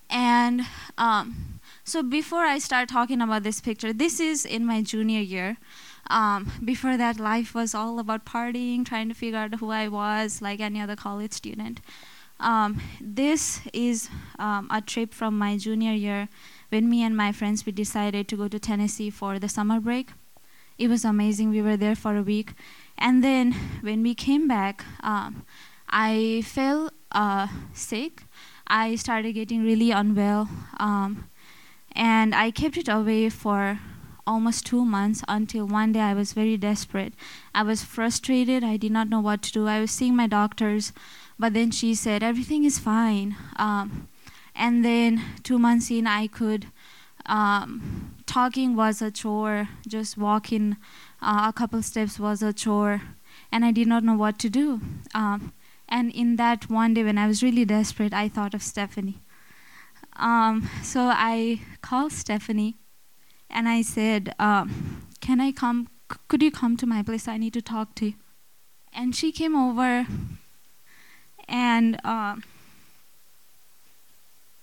And 0.09 0.61
um, 0.97 1.56
so 1.87 2.03
before 2.03 2.43
I 2.43 2.59
start 2.59 2.89
talking 2.89 3.21
about 3.21 3.43
this 3.43 3.61
picture, 3.61 3.93
this 3.93 4.19
is 4.19 4.45
in 4.45 4.65
my 4.65 4.81
junior 4.81 5.21
year. 5.21 5.55
Um, 6.09 6.51
before 6.63 6.97
that, 6.97 7.17
life 7.17 7.55
was 7.55 7.73
all 7.73 7.97
about 7.99 8.25
partying, 8.25 8.85
trying 8.85 9.07
to 9.07 9.15
figure 9.15 9.39
out 9.39 9.55
who 9.55 9.71
I 9.71 9.87
was, 9.87 10.41
like 10.41 10.59
any 10.59 10.81
other 10.81 10.97
college 10.97 11.31
student. 11.31 11.79
Um, 12.41 12.81
this 12.99 13.61
is 13.71 14.09
um, 14.37 14.67
a 14.69 14.81
trip 14.81 15.13
from 15.13 15.37
my 15.37 15.55
junior 15.55 15.93
year 15.93 16.27
when 16.69 16.89
me 16.89 17.03
and 17.03 17.15
my 17.15 17.31
friends 17.31 17.65
we 17.65 17.71
decided 17.71 18.27
to 18.27 18.35
go 18.35 18.49
to 18.49 18.59
Tennessee 18.59 19.09
for 19.09 19.39
the 19.39 19.47
summer 19.47 19.79
break. 19.79 20.09
It 20.77 20.89
was 20.89 21.05
amazing. 21.05 21.51
We 21.51 21.61
were 21.61 21.77
there 21.77 21.95
for 21.95 22.17
a 22.17 22.21
week, 22.21 22.51
and 22.97 23.23
then 23.23 23.53
when 23.79 24.03
we 24.03 24.13
came 24.13 24.45
back, 24.45 24.83
um, 24.99 25.45
I 25.89 26.43
fell 26.45 26.91
uh, 27.13 27.47
sick. 27.73 28.23
I 28.67 28.95
started 28.95 29.31
getting 29.33 29.63
really 29.63 29.91
unwell, 29.91 30.49
um, 30.79 31.29
and 31.97 32.35
I 32.35 32.51
kept 32.51 32.77
it 32.77 32.87
away 32.87 33.27
for 33.29 33.79
almost 34.27 34.67
two 34.67 34.85
months 34.85 35.23
until 35.27 35.65
one 35.65 35.93
day 35.93 36.01
I 36.01 36.13
was 36.13 36.33
very 36.33 36.55
desperate. 36.55 37.13
I 37.55 37.63
was 37.63 37.83
frustrated. 37.83 38.63
I 38.63 38.77
did 38.77 38.91
not 38.91 39.09
know 39.09 39.19
what 39.19 39.41
to 39.43 39.51
do. 39.51 39.67
I 39.67 39.79
was 39.79 39.89
seeing 39.89 40.15
my 40.15 40.27
doctors, 40.27 40.93
but 41.39 41.53
then 41.53 41.71
she 41.71 41.95
said 41.95 42.21
everything 42.21 42.65
is 42.65 42.77
fine. 42.77 43.35
Um, 43.55 44.09
and 44.55 44.85
then 44.85 45.23
two 45.41 45.57
months 45.57 45.89
in, 45.89 46.05
I 46.05 46.27
could. 46.27 46.67
Um, 47.25 48.15
talking 48.27 48.75
was 48.75 49.01
a 49.01 49.09
chore. 49.09 49.69
Just 49.87 50.19
walking 50.19 50.77
uh, 51.19 51.45
a 51.47 51.53
couple 51.53 51.81
steps 51.81 52.19
was 52.19 52.43
a 52.43 52.53
chore, 52.53 53.01
and 53.51 53.65
I 53.65 53.71
did 53.71 53.87
not 53.87 54.03
know 54.03 54.15
what 54.15 54.37
to 54.39 54.49
do. 54.51 54.81
Um, 55.15 55.51
and 55.89 56.11
in 56.11 56.35
that 56.35 56.69
one 56.69 56.93
day 56.93 57.03
when 57.03 57.17
I 57.17 57.25
was 57.25 57.41
really 57.41 57.65
desperate, 57.65 58.13
I 58.13 58.29
thought 58.29 58.53
of 58.53 58.61
Stephanie. 58.61 59.17
Um, 60.17 60.69
so 60.83 61.09
I 61.13 61.61
called 61.81 62.11
Stephanie 62.11 62.75
and 63.49 63.69
I 63.69 63.81
said, 63.81 64.33
um, 64.39 65.07
Can 65.21 65.39
I 65.39 65.51
come? 65.51 65.89
C- 66.11 66.19
could 66.27 66.41
you 66.41 66.51
come 66.51 66.77
to 66.77 66.85
my 66.85 67.03
place? 67.03 67.27
I 67.27 67.37
need 67.37 67.53
to 67.53 67.61
talk 67.61 67.95
to 67.95 68.07
you. 68.07 68.13
And 68.93 69.15
she 69.15 69.31
came 69.31 69.55
over 69.55 70.07
and 71.47 71.99
uh, 72.03 72.37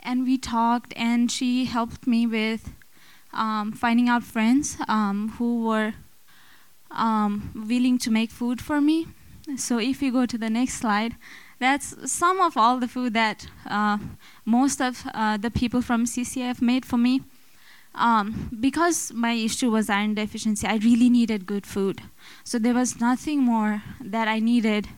and 0.00 0.24
we 0.24 0.36
talked 0.38 0.92
and 0.96 1.30
she 1.30 1.66
helped 1.66 2.06
me 2.06 2.26
with 2.26 2.72
um, 3.32 3.72
finding 3.72 4.08
out 4.08 4.22
friends 4.22 4.76
um, 4.88 5.34
who 5.38 5.64
were 5.64 5.94
um, 6.90 7.66
willing 7.68 7.98
to 7.98 8.10
make 8.10 8.30
food 8.30 8.60
for 8.60 8.80
me 8.80 9.06
so 9.56 9.78
if 9.78 10.00
you 10.00 10.10
go 10.10 10.24
to 10.24 10.38
the 10.38 10.48
next 10.48 10.74
slide, 10.74 11.16
that's 11.64 12.12
some 12.12 12.40
of 12.40 12.56
all 12.56 12.78
the 12.78 12.88
food 12.88 13.14
that 13.14 13.46
uh, 13.66 13.98
most 14.44 14.80
of 14.80 15.04
uh, 15.14 15.36
the 15.36 15.50
people 15.50 15.82
from 15.82 16.04
CCF 16.04 16.60
made 16.60 16.84
for 16.84 16.98
me. 16.98 17.22
Um, 17.94 18.50
because 18.60 19.12
my 19.12 19.32
issue 19.32 19.70
was 19.70 19.88
iron 19.88 20.14
deficiency, 20.14 20.66
I 20.66 20.76
really 20.76 21.08
needed 21.08 21.46
good 21.46 21.64
food. 21.64 22.02
So 22.42 22.58
there 22.58 22.74
was 22.74 23.00
nothing 23.00 23.40
more 23.40 23.82
that 24.00 24.26
I 24.26 24.40
needed 24.40 24.88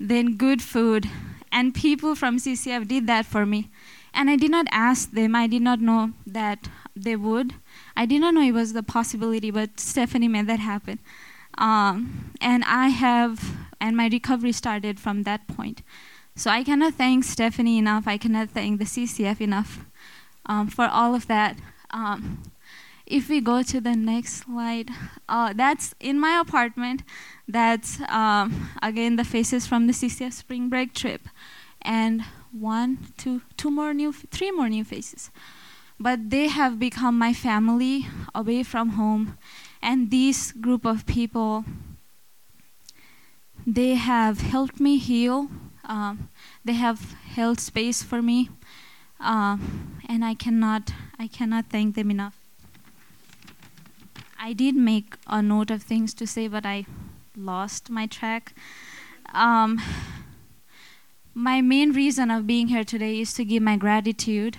than 0.00 0.36
good 0.36 0.60
food. 0.60 1.08
And 1.52 1.74
people 1.74 2.14
from 2.14 2.38
CCF 2.38 2.88
did 2.88 3.06
that 3.06 3.24
for 3.24 3.46
me. 3.46 3.70
And 4.12 4.28
I 4.28 4.36
did 4.36 4.50
not 4.50 4.66
ask 4.72 5.12
them, 5.12 5.36
I 5.36 5.46
did 5.46 5.62
not 5.62 5.80
know 5.80 6.12
that 6.26 6.68
they 6.96 7.14
would. 7.14 7.54
I 7.96 8.04
did 8.04 8.20
not 8.20 8.34
know 8.34 8.42
it 8.42 8.52
was 8.52 8.72
the 8.72 8.82
possibility, 8.82 9.50
but 9.50 9.78
Stephanie 9.78 10.28
made 10.28 10.48
that 10.48 10.58
happen. 10.58 10.98
Um, 11.58 12.32
and 12.40 12.64
I 12.64 12.88
have, 12.88 13.56
and 13.80 13.96
my 13.96 14.08
recovery 14.08 14.52
started 14.52 14.98
from 14.98 15.24
that 15.24 15.46
point. 15.48 15.82
So 16.34 16.50
I 16.50 16.62
cannot 16.62 16.94
thank 16.94 17.24
Stephanie 17.24 17.78
enough. 17.78 18.06
I 18.06 18.16
cannot 18.16 18.50
thank 18.50 18.78
the 18.78 18.84
CCF 18.84 19.40
enough 19.40 19.84
um, 20.46 20.68
for 20.68 20.86
all 20.86 21.14
of 21.14 21.26
that. 21.26 21.58
Um, 21.90 22.42
if 23.06 23.28
we 23.28 23.40
go 23.40 23.62
to 23.62 23.80
the 23.80 23.96
next 23.96 24.44
slide, 24.44 24.90
uh, 25.28 25.52
that's 25.52 25.94
in 25.98 26.20
my 26.20 26.38
apartment. 26.38 27.02
That's 27.48 28.00
um, 28.08 28.70
again 28.82 29.16
the 29.16 29.24
faces 29.24 29.66
from 29.66 29.86
the 29.86 29.92
CCF 29.92 30.32
spring 30.32 30.68
break 30.68 30.94
trip, 30.94 31.22
and 31.82 32.24
one, 32.52 32.98
two, 33.16 33.42
two 33.56 33.70
more 33.70 33.94
new, 33.94 34.12
three 34.12 34.50
more 34.50 34.68
new 34.68 34.84
faces. 34.84 35.30
But 35.98 36.30
they 36.30 36.48
have 36.48 36.78
become 36.78 37.18
my 37.18 37.32
family 37.32 38.06
away 38.34 38.62
from 38.62 38.90
home, 38.90 39.38
and 39.82 40.10
this 40.10 40.52
group 40.52 40.84
of 40.84 41.06
people, 41.06 41.64
they 43.66 43.94
have 43.94 44.40
helped 44.40 44.80
me 44.80 44.98
heal. 44.98 45.48
Um, 45.84 46.28
they 46.64 46.74
have 46.74 47.12
held 47.12 47.60
space 47.60 48.02
for 48.02 48.20
me, 48.20 48.50
um, 49.20 50.00
and 50.08 50.24
I 50.24 50.34
cannot, 50.34 50.92
I 51.18 51.28
cannot 51.28 51.66
thank 51.70 51.94
them 51.94 52.10
enough. 52.10 52.36
I 54.38 54.52
did 54.52 54.76
make 54.76 55.16
a 55.26 55.42
note 55.42 55.70
of 55.70 55.82
things 55.82 56.14
to 56.14 56.26
say, 56.26 56.46
but 56.46 56.64
I 56.66 56.86
lost 57.36 57.90
my 57.90 58.06
track. 58.06 58.52
Um, 59.32 59.80
my 61.34 61.60
main 61.60 61.92
reason 61.92 62.30
of 62.30 62.46
being 62.46 62.68
here 62.68 62.84
today 62.84 63.20
is 63.20 63.32
to 63.34 63.44
give 63.44 63.62
my 63.62 63.76
gratitude 63.76 64.56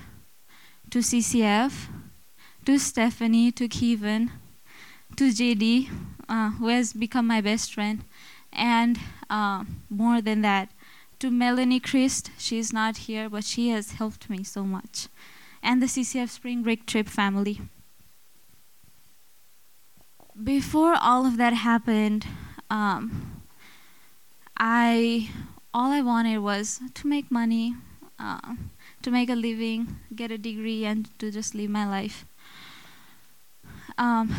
to 0.90 1.00
CCF, 1.00 1.88
to 2.66 2.80
Stephanie, 2.80 3.52
to 3.52 3.68
Kevin, 3.68 4.32
to 5.20 5.32
JD, 5.32 5.90
uh, 6.30 6.52
who 6.52 6.70
has 6.70 6.94
become 6.94 7.28
my 7.28 7.42
best 7.42 7.74
friend, 7.74 8.06
and 8.54 8.98
uh, 9.30 9.66
more 9.90 10.22
than 10.22 10.42
that, 10.44 10.72
to 11.20 11.30
Melanie 11.30 11.82
Christ. 11.82 12.32
She's 12.38 12.72
not 12.72 13.00
here, 13.00 13.30
but 13.30 13.44
she 13.44 13.68
has 13.72 13.92
helped 13.92 14.30
me 14.30 14.46
so 14.46 14.64
much, 14.64 15.10
and 15.62 15.82
the 15.82 15.88
CCF 15.88 16.30
Spring 16.30 16.64
Break 16.64 16.86
Trip 16.86 17.06
family. 17.06 17.60
Before 20.42 20.96
all 20.96 21.26
of 21.26 21.36
that 21.36 21.52
happened, 21.52 22.26
um, 22.70 23.44
I 24.56 25.32
all 25.74 25.92
I 25.92 26.00
wanted 26.00 26.38
was 26.38 26.80
to 26.94 27.08
make 27.08 27.30
money, 27.30 27.76
uh, 28.18 28.56
to 29.02 29.12
make 29.12 29.30
a 29.30 29.36
living, 29.36 29.98
get 30.16 30.32
a 30.32 30.38
degree, 30.38 30.86
and 30.86 31.10
to 31.20 31.30
just 31.30 31.54
live 31.54 31.70
my 31.70 31.86
life. 31.86 32.26
Um, 33.98 34.34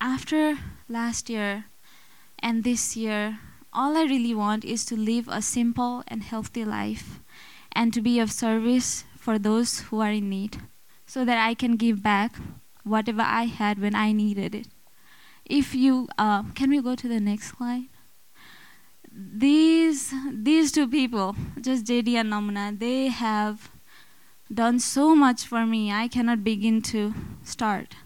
after 0.00 0.58
last 0.88 1.28
year 1.28 1.64
and 2.38 2.64
this 2.64 2.96
year, 2.96 3.38
all 3.72 3.96
I 3.96 4.02
really 4.02 4.34
want 4.34 4.64
is 4.64 4.84
to 4.86 4.96
live 4.96 5.28
a 5.28 5.42
simple 5.42 6.02
and 6.08 6.22
healthy 6.22 6.64
life 6.64 7.20
and 7.72 7.92
to 7.94 8.00
be 8.00 8.18
of 8.18 8.32
service 8.32 9.04
for 9.16 9.38
those 9.38 9.80
who 9.80 10.00
are 10.00 10.10
in 10.10 10.28
need 10.28 10.58
so 11.06 11.24
that 11.24 11.38
I 11.38 11.54
can 11.54 11.76
give 11.76 12.02
back 12.02 12.36
whatever 12.84 13.22
I 13.22 13.44
had 13.44 13.78
when 13.78 13.94
I 13.94 14.12
needed 14.12 14.54
it. 14.54 14.68
If 15.44 15.74
you 15.74 16.08
uh, 16.16 16.44
can 16.54 16.70
we 16.70 16.80
go 16.80 16.94
to 16.94 17.08
the 17.08 17.20
next 17.20 17.56
slide? 17.56 17.88
These 19.12 20.14
these 20.32 20.72
two 20.72 20.88
people, 20.88 21.34
just 21.60 21.84
JD 21.84 22.14
and 22.14 22.32
Namuna, 22.32 22.78
they 22.78 23.08
have 23.08 23.70
done 24.52 24.78
so 24.78 25.14
much 25.14 25.44
for 25.44 25.66
me. 25.66 25.92
I 25.92 26.06
cannot 26.06 26.44
begin 26.44 26.80
to 26.82 27.14
start, 27.42 27.96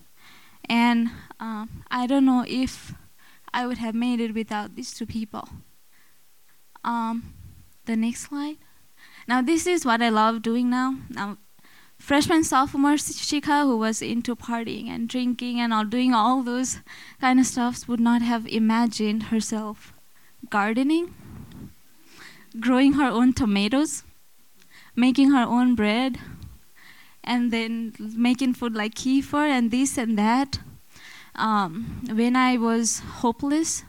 and 0.68 1.10
uh, 1.44 1.66
I 1.90 2.06
don't 2.06 2.24
know 2.24 2.44
if 2.48 2.94
I 3.52 3.66
would 3.66 3.78
have 3.78 3.94
made 3.94 4.20
it 4.20 4.34
without 4.34 4.76
these 4.76 4.94
two 4.94 5.06
people. 5.06 5.48
Um, 6.82 7.34
the 7.84 7.96
next 7.96 8.28
slide. 8.28 8.56
Now 9.28 9.42
this 9.42 9.66
is 9.66 9.84
what 9.84 10.00
I 10.00 10.08
love 10.08 10.40
doing 10.42 10.70
now. 10.70 10.96
Now 11.10 11.36
freshman 11.98 12.44
sophomore 12.44 12.94
Shika 12.94 13.62
who 13.62 13.76
was 13.76 14.00
into 14.00 14.34
partying 14.36 14.88
and 14.88 15.08
drinking 15.08 15.60
and 15.60 15.72
all 15.72 15.84
doing 15.84 16.14
all 16.14 16.42
those 16.42 16.78
kind 17.20 17.38
of 17.38 17.46
stuffs 17.46 17.86
would 17.86 18.00
not 18.00 18.22
have 18.22 18.46
imagined 18.46 19.24
herself 19.24 19.92
gardening, 20.50 21.14
growing 22.58 22.94
her 22.94 23.08
own 23.08 23.32
tomatoes, 23.32 24.02
making 24.96 25.30
her 25.30 25.44
own 25.44 25.74
bread, 25.74 26.18
and 27.22 27.50
then 27.50 27.94
making 27.98 28.54
food 28.54 28.74
like 28.74 28.94
kefir 28.94 29.48
and 29.48 29.70
this 29.70 29.98
and 29.98 30.18
that. 30.18 30.58
Um, 31.34 32.04
when 32.10 32.36
I 32.36 32.56
was 32.56 33.00
hopeless, 33.00 33.84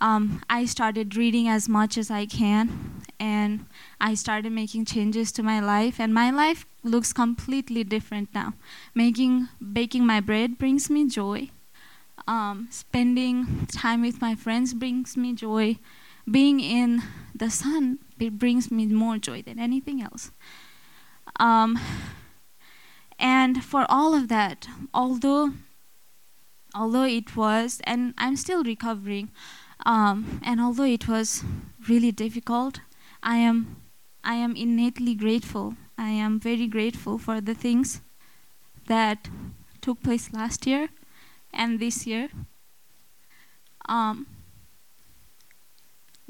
um, 0.00 0.42
I 0.50 0.64
started 0.64 1.16
reading 1.16 1.48
as 1.48 1.68
much 1.68 1.96
as 1.96 2.10
I 2.10 2.26
can, 2.26 3.02
and 3.18 3.66
I 4.00 4.14
started 4.14 4.52
making 4.52 4.84
changes 4.84 5.32
to 5.32 5.42
my 5.42 5.60
life, 5.60 5.98
and 5.98 6.12
my 6.12 6.30
life 6.30 6.66
looks 6.82 7.12
completely 7.12 7.84
different 7.84 8.28
now. 8.34 8.54
Making 8.94 9.48
baking 9.72 10.04
my 10.06 10.20
bread 10.20 10.58
brings 10.58 10.90
me 10.90 11.08
joy. 11.08 11.50
Um, 12.26 12.68
spending 12.70 13.66
time 13.66 14.02
with 14.02 14.20
my 14.20 14.34
friends 14.34 14.74
brings 14.74 15.16
me 15.16 15.34
joy. 15.34 15.78
Being 16.30 16.60
in 16.60 17.02
the 17.34 17.50
sun 17.50 17.98
it 18.18 18.38
brings 18.38 18.70
me 18.70 18.86
more 18.86 19.18
joy 19.18 19.42
than 19.42 19.58
anything 19.58 20.02
else. 20.02 20.30
Um, 21.38 21.78
and 23.18 23.64
for 23.64 23.86
all 23.88 24.14
of 24.14 24.28
that, 24.28 24.68
although 24.92 25.52
although 26.74 27.04
it 27.04 27.36
was, 27.36 27.80
and 27.84 28.14
I'm 28.18 28.36
still 28.36 28.64
recovering, 28.64 29.30
um, 29.86 30.40
and 30.42 30.60
although 30.60 30.84
it 30.84 31.08
was 31.08 31.44
really 31.88 32.12
difficult, 32.12 32.80
I 33.22 33.36
am 33.36 33.76
I 34.22 34.34
am 34.34 34.56
innately 34.56 35.14
grateful. 35.14 35.74
I 35.98 36.08
am 36.08 36.40
very 36.40 36.66
grateful 36.66 37.18
for 37.18 37.40
the 37.40 37.54
things 37.54 38.00
that 38.86 39.28
took 39.80 40.02
place 40.02 40.32
last 40.32 40.66
year 40.66 40.88
and 41.52 41.78
this 41.78 42.06
year. 42.06 42.30
Um, 43.86 44.26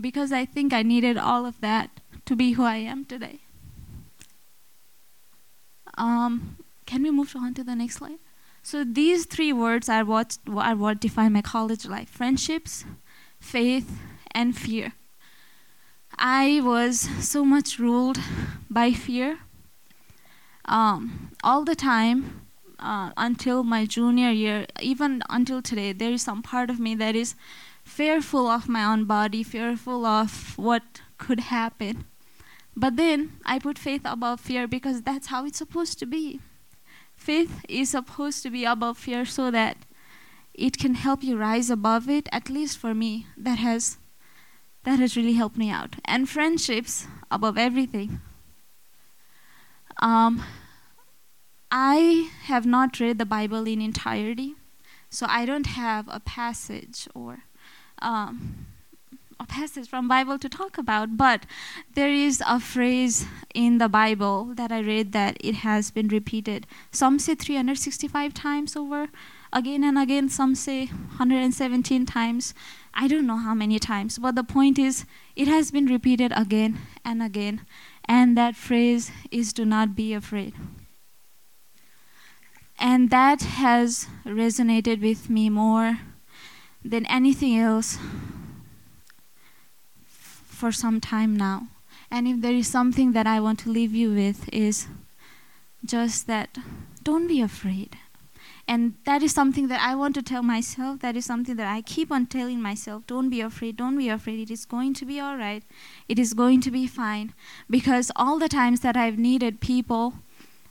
because 0.00 0.32
I 0.32 0.44
think 0.44 0.72
I 0.72 0.82
needed 0.82 1.16
all 1.16 1.46
of 1.46 1.60
that 1.60 1.90
to 2.26 2.34
be 2.34 2.52
who 2.52 2.64
I 2.64 2.76
am 2.76 3.04
today. 3.04 3.38
Um, 5.96 6.56
can 6.84 7.02
we 7.02 7.10
move 7.12 7.34
on 7.36 7.54
to 7.54 7.62
the 7.62 7.76
next 7.76 7.96
slide? 7.96 8.18
So 8.64 8.82
these 8.82 9.26
three 9.26 9.52
words 9.52 9.90
are 9.90 10.06
what 10.06 10.38
are 10.48 10.74
what 10.74 10.98
define 10.98 11.34
my 11.34 11.42
college 11.42 11.84
life: 11.84 12.08
friendships, 12.08 12.86
faith, 13.38 13.98
and 14.30 14.56
fear. 14.56 14.94
I 16.16 16.62
was 16.64 17.00
so 17.20 17.44
much 17.44 17.78
ruled 17.78 18.18
by 18.70 18.92
fear 18.92 19.40
um, 20.64 21.30
all 21.44 21.62
the 21.64 21.74
time 21.74 22.46
uh, 22.78 23.10
until 23.18 23.64
my 23.64 23.84
junior 23.84 24.30
year, 24.30 24.64
even 24.80 25.22
until 25.28 25.60
today. 25.60 25.92
There 25.92 26.12
is 26.12 26.22
some 26.22 26.40
part 26.40 26.70
of 26.70 26.80
me 26.80 26.94
that 26.94 27.14
is 27.14 27.34
fearful 27.84 28.48
of 28.48 28.66
my 28.66 28.82
own 28.82 29.04
body, 29.04 29.42
fearful 29.42 30.06
of 30.06 30.56
what 30.56 31.02
could 31.18 31.40
happen. 31.40 32.06
But 32.74 32.96
then 32.96 33.32
I 33.44 33.58
put 33.58 33.78
faith 33.78 34.02
above 34.06 34.40
fear 34.40 34.66
because 34.66 35.02
that's 35.02 35.26
how 35.26 35.44
it's 35.44 35.58
supposed 35.58 35.98
to 35.98 36.06
be. 36.06 36.40
Faith 37.16 37.64
is 37.68 37.90
supposed 37.90 38.42
to 38.42 38.50
be 38.50 38.64
above 38.64 38.98
fear 38.98 39.24
so 39.24 39.50
that 39.50 39.78
it 40.52 40.78
can 40.78 40.94
help 40.94 41.22
you 41.22 41.36
rise 41.36 41.70
above 41.70 42.08
it, 42.08 42.28
at 42.30 42.48
least 42.48 42.78
for 42.78 42.94
me. 42.94 43.26
That 43.36 43.58
has 43.58 43.98
that 44.84 44.98
has 44.98 45.16
really 45.16 45.32
helped 45.32 45.56
me 45.56 45.70
out. 45.70 45.96
And 46.04 46.28
friendships 46.28 47.06
above 47.30 47.56
everything. 47.56 48.20
Um, 49.98 50.44
I 51.70 52.30
have 52.42 52.66
not 52.66 53.00
read 53.00 53.18
the 53.18 53.24
Bible 53.24 53.66
in 53.66 53.80
entirety, 53.80 54.54
so 55.08 55.26
I 55.28 55.46
don't 55.46 55.66
have 55.66 56.06
a 56.08 56.20
passage 56.20 57.08
or 57.14 57.44
um, 58.02 58.66
a 59.40 59.46
passage 59.46 59.88
from 59.88 60.08
Bible 60.08 60.38
to 60.38 60.48
talk 60.48 60.78
about. 60.78 61.16
But 61.16 61.46
there 61.94 62.10
is 62.10 62.42
a 62.46 62.60
phrase 62.60 63.26
in 63.54 63.78
the 63.78 63.88
Bible 63.88 64.52
that 64.54 64.72
I 64.72 64.80
read 64.80 65.12
that 65.12 65.36
it 65.40 65.56
has 65.56 65.90
been 65.90 66.08
repeated. 66.08 66.66
Some 66.90 67.18
say 67.18 67.34
365 67.34 68.34
times 68.34 68.76
over, 68.76 69.08
again 69.52 69.84
and 69.84 69.98
again. 69.98 70.28
Some 70.28 70.54
say 70.54 70.86
117 70.86 72.06
times. 72.06 72.54
I 72.92 73.08
don't 73.08 73.26
know 73.26 73.38
how 73.38 73.54
many 73.54 73.78
times, 73.78 74.18
but 74.18 74.34
the 74.34 74.44
point 74.44 74.78
is, 74.78 75.04
it 75.34 75.48
has 75.48 75.70
been 75.70 75.86
repeated 75.86 76.32
again 76.36 76.78
and 77.04 77.22
again. 77.22 77.62
And 78.04 78.36
that 78.36 78.54
phrase 78.54 79.10
is 79.30 79.52
do 79.52 79.64
not 79.64 79.96
be 79.96 80.12
afraid. 80.12 80.54
And 82.78 83.10
that 83.10 83.42
has 83.42 84.08
resonated 84.26 85.00
with 85.00 85.30
me 85.30 85.48
more 85.48 86.00
than 86.84 87.06
anything 87.06 87.56
else 87.58 87.98
for 90.54 90.72
some 90.72 91.00
time 91.00 91.36
now. 91.36 91.68
And 92.10 92.28
if 92.28 92.40
there 92.40 92.54
is 92.54 92.68
something 92.68 93.12
that 93.12 93.26
I 93.26 93.40
want 93.40 93.58
to 93.60 93.70
leave 93.70 93.94
you 93.94 94.12
with, 94.12 94.48
is 94.52 94.86
just 95.84 96.26
that 96.26 96.58
don't 97.02 97.26
be 97.26 97.40
afraid. 97.40 97.96
And 98.66 98.94
that 99.04 99.22
is 99.22 99.32
something 99.32 99.68
that 99.68 99.80
I 99.80 99.94
want 99.94 100.14
to 100.14 100.22
tell 100.22 100.42
myself. 100.42 101.00
That 101.00 101.16
is 101.16 101.26
something 101.26 101.56
that 101.56 101.66
I 101.66 101.82
keep 101.82 102.10
on 102.10 102.26
telling 102.26 102.62
myself. 102.62 103.06
Don't 103.06 103.28
be 103.28 103.42
afraid. 103.42 103.76
Don't 103.76 103.98
be 103.98 104.08
afraid. 104.08 104.40
It 104.40 104.50
is 104.50 104.64
going 104.64 104.94
to 104.94 105.04
be 105.04 105.20
all 105.20 105.36
right. 105.36 105.62
It 106.08 106.18
is 106.18 106.32
going 106.32 106.62
to 106.62 106.70
be 106.70 106.86
fine. 106.86 107.34
Because 107.68 108.10
all 108.16 108.38
the 108.38 108.48
times 108.48 108.80
that 108.80 108.96
I've 108.96 109.18
needed 109.18 109.60
people, 109.60 110.14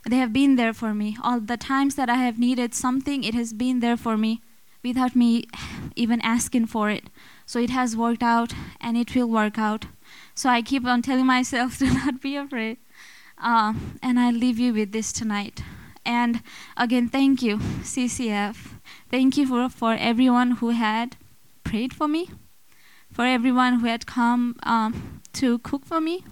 they 0.09 0.17
have 0.17 0.33
been 0.33 0.55
there 0.55 0.73
for 0.73 0.95
me. 0.95 1.17
All 1.21 1.39
the 1.39 1.57
times 1.57 1.93
that 1.95 2.09
I 2.09 2.15
have 2.15 2.39
needed 2.39 2.73
something, 2.73 3.23
it 3.23 3.35
has 3.35 3.53
been 3.53 3.79
there 3.79 3.97
for 3.97 4.17
me 4.17 4.41
without 4.83 5.15
me 5.15 5.45
even 5.95 6.21
asking 6.21 6.67
for 6.67 6.89
it. 6.89 7.05
So 7.45 7.59
it 7.59 7.69
has 7.69 7.95
worked 7.95 8.23
out 8.23 8.53
and 8.81 8.97
it 8.97 9.15
will 9.15 9.27
work 9.27 9.57
out. 9.57 9.85
So 10.35 10.49
I 10.49 10.61
keep 10.61 10.85
on 10.85 11.01
telling 11.01 11.25
myself 11.25 11.77
to 11.79 11.85
not 11.85 12.21
be 12.21 12.35
afraid. 12.35 12.77
Uh, 13.37 13.73
and 14.01 14.19
I 14.19 14.31
leave 14.31 14.59
you 14.59 14.73
with 14.73 14.91
this 14.91 15.11
tonight. 15.11 15.63
And 16.05 16.41
again, 16.75 17.07
thank 17.09 17.41
you, 17.41 17.57
CCF. 17.57 18.73
Thank 19.09 19.37
you 19.37 19.47
for, 19.47 19.69
for 19.69 19.93
everyone 19.93 20.51
who 20.51 20.69
had 20.69 21.15
prayed 21.63 21.93
for 21.93 22.07
me, 22.07 22.29
for 23.11 23.25
everyone 23.25 23.79
who 23.79 23.87
had 23.87 24.05
come 24.05 24.57
um, 24.63 25.21
to 25.33 25.59
cook 25.59 25.85
for 25.85 26.01
me. 26.01 26.23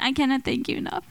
I 0.00 0.12
cannot 0.12 0.44
thank 0.44 0.68
you 0.68 0.76
enough. 0.76 1.04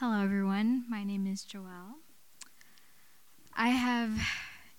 Hello, 0.00 0.22
everyone. 0.22 0.77
My 0.90 1.04
name 1.04 1.26
is 1.26 1.44
Joelle. 1.44 1.96
I 3.54 3.68
have 3.68 4.26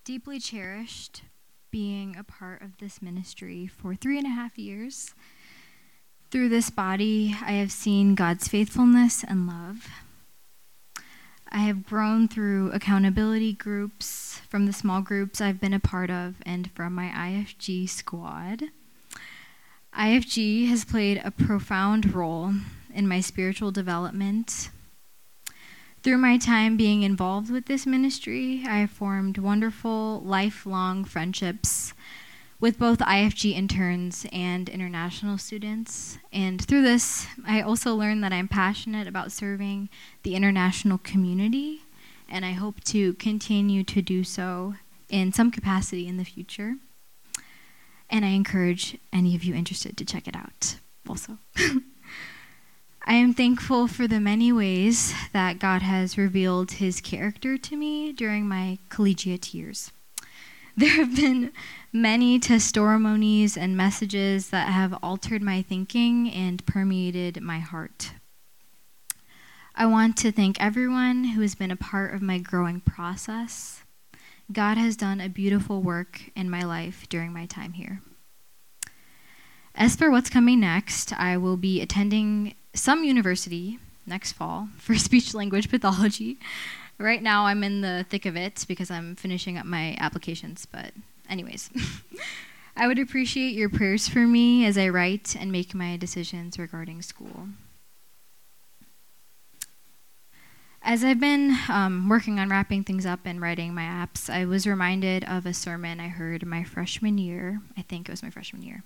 deeply 0.02 0.40
cherished 0.40 1.22
being 1.70 2.16
a 2.16 2.24
part 2.24 2.62
of 2.62 2.78
this 2.78 3.00
ministry 3.00 3.68
for 3.68 3.94
three 3.94 4.18
and 4.18 4.26
a 4.26 4.30
half 4.30 4.58
years. 4.58 5.14
Through 6.32 6.48
this 6.48 6.68
body, 6.68 7.36
I 7.40 7.52
have 7.52 7.70
seen 7.70 8.16
God's 8.16 8.48
faithfulness 8.48 9.22
and 9.22 9.46
love. 9.46 9.86
I 11.52 11.58
have 11.58 11.86
grown 11.86 12.26
through 12.26 12.72
accountability 12.72 13.52
groups 13.52 14.40
from 14.48 14.66
the 14.66 14.72
small 14.72 15.02
groups 15.02 15.40
I've 15.40 15.60
been 15.60 15.74
a 15.74 15.78
part 15.78 16.10
of 16.10 16.34
and 16.44 16.72
from 16.72 16.92
my 16.92 17.10
IFG 17.10 17.88
squad. 17.88 18.64
IFG 19.96 20.66
has 20.66 20.84
played 20.84 21.20
a 21.24 21.30
profound 21.30 22.12
role 22.12 22.52
in 22.92 23.06
my 23.06 23.20
spiritual 23.20 23.70
development. 23.70 24.70
Through 26.02 26.16
my 26.16 26.38
time 26.38 26.78
being 26.78 27.02
involved 27.02 27.50
with 27.50 27.66
this 27.66 27.84
ministry, 27.84 28.64
I 28.66 28.86
formed 28.86 29.36
wonderful, 29.36 30.22
lifelong 30.22 31.04
friendships 31.04 31.92
with 32.58 32.78
both 32.78 33.00
IFG 33.00 33.52
interns 33.52 34.24
and 34.32 34.70
international 34.70 35.36
students. 35.36 36.16
And 36.32 36.64
through 36.64 36.82
this, 36.82 37.26
I 37.46 37.60
also 37.60 37.94
learned 37.94 38.24
that 38.24 38.32
I'm 38.32 38.48
passionate 38.48 39.06
about 39.06 39.30
serving 39.30 39.90
the 40.22 40.34
international 40.34 40.96
community, 40.96 41.82
and 42.30 42.46
I 42.46 42.52
hope 42.52 42.82
to 42.84 43.12
continue 43.14 43.84
to 43.84 44.00
do 44.00 44.24
so 44.24 44.76
in 45.10 45.34
some 45.34 45.50
capacity 45.50 46.08
in 46.08 46.16
the 46.16 46.24
future. 46.24 46.76
And 48.08 48.24
I 48.24 48.28
encourage 48.28 48.96
any 49.12 49.36
of 49.36 49.44
you 49.44 49.54
interested 49.54 49.98
to 49.98 50.04
check 50.06 50.26
it 50.26 50.34
out 50.34 50.76
also. 51.06 51.36
I 53.10 53.14
am 53.14 53.34
thankful 53.34 53.88
for 53.88 54.06
the 54.06 54.20
many 54.20 54.52
ways 54.52 55.12
that 55.32 55.58
God 55.58 55.82
has 55.82 56.16
revealed 56.16 56.70
his 56.70 57.00
character 57.00 57.58
to 57.58 57.76
me 57.76 58.12
during 58.12 58.46
my 58.46 58.78
collegiate 58.88 59.52
years. 59.52 59.90
There 60.76 60.90
have 60.90 61.16
been 61.16 61.50
many 61.92 62.38
testimonies 62.38 63.56
and 63.56 63.76
messages 63.76 64.50
that 64.50 64.68
have 64.68 64.96
altered 65.02 65.42
my 65.42 65.60
thinking 65.60 66.30
and 66.30 66.64
permeated 66.66 67.42
my 67.42 67.58
heart. 67.58 68.12
I 69.74 69.86
want 69.86 70.16
to 70.18 70.30
thank 70.30 70.60
everyone 70.60 71.24
who 71.24 71.40
has 71.40 71.56
been 71.56 71.72
a 71.72 71.76
part 71.76 72.14
of 72.14 72.22
my 72.22 72.38
growing 72.38 72.78
process. 72.78 73.82
God 74.52 74.76
has 74.76 74.94
done 74.94 75.20
a 75.20 75.28
beautiful 75.28 75.82
work 75.82 76.30
in 76.36 76.48
my 76.48 76.62
life 76.62 77.08
during 77.08 77.32
my 77.32 77.46
time 77.46 77.72
here. 77.72 78.02
As 79.74 79.96
for 79.96 80.10
what's 80.10 80.30
coming 80.30 80.60
next, 80.60 81.12
I 81.12 81.36
will 81.36 81.56
be 81.56 81.80
attending 81.80 82.54
some 82.74 83.04
university 83.04 83.78
next 84.06 84.32
fall 84.32 84.68
for 84.78 84.96
speech 84.96 85.34
language 85.34 85.70
pathology. 85.70 86.38
Right 86.98 87.22
now, 87.22 87.46
I'm 87.46 87.64
in 87.64 87.80
the 87.80 88.04
thick 88.08 88.26
of 88.26 88.36
it 88.36 88.64
because 88.68 88.90
I'm 88.90 89.16
finishing 89.16 89.56
up 89.56 89.64
my 89.64 89.96
applications, 89.98 90.66
but, 90.66 90.92
anyways. 91.30 91.70
I 92.76 92.86
would 92.86 92.98
appreciate 92.98 93.54
your 93.54 93.68
prayers 93.68 94.08
for 94.08 94.26
me 94.26 94.64
as 94.66 94.78
I 94.78 94.88
write 94.88 95.34
and 95.34 95.50
make 95.50 95.74
my 95.74 95.96
decisions 95.96 96.58
regarding 96.58 97.02
school. 97.02 97.48
As 100.82 101.04
I've 101.04 101.20
been 101.20 101.58
um, 101.68 102.08
working 102.08 102.38
on 102.38 102.48
wrapping 102.48 102.84
things 102.84 103.04
up 103.04 103.20
and 103.24 103.40
writing 103.40 103.74
my 103.74 103.82
apps, 103.82 104.30
I 104.30 104.46
was 104.46 104.66
reminded 104.66 105.24
of 105.24 105.44
a 105.44 105.52
sermon 105.52 106.00
I 106.00 106.08
heard 106.08 106.46
my 106.46 106.64
freshman 106.64 107.18
year. 107.18 107.60
I 107.76 107.82
think 107.82 108.08
it 108.08 108.12
was 108.12 108.22
my 108.22 108.30
freshman 108.30 108.62
year. 108.62 108.82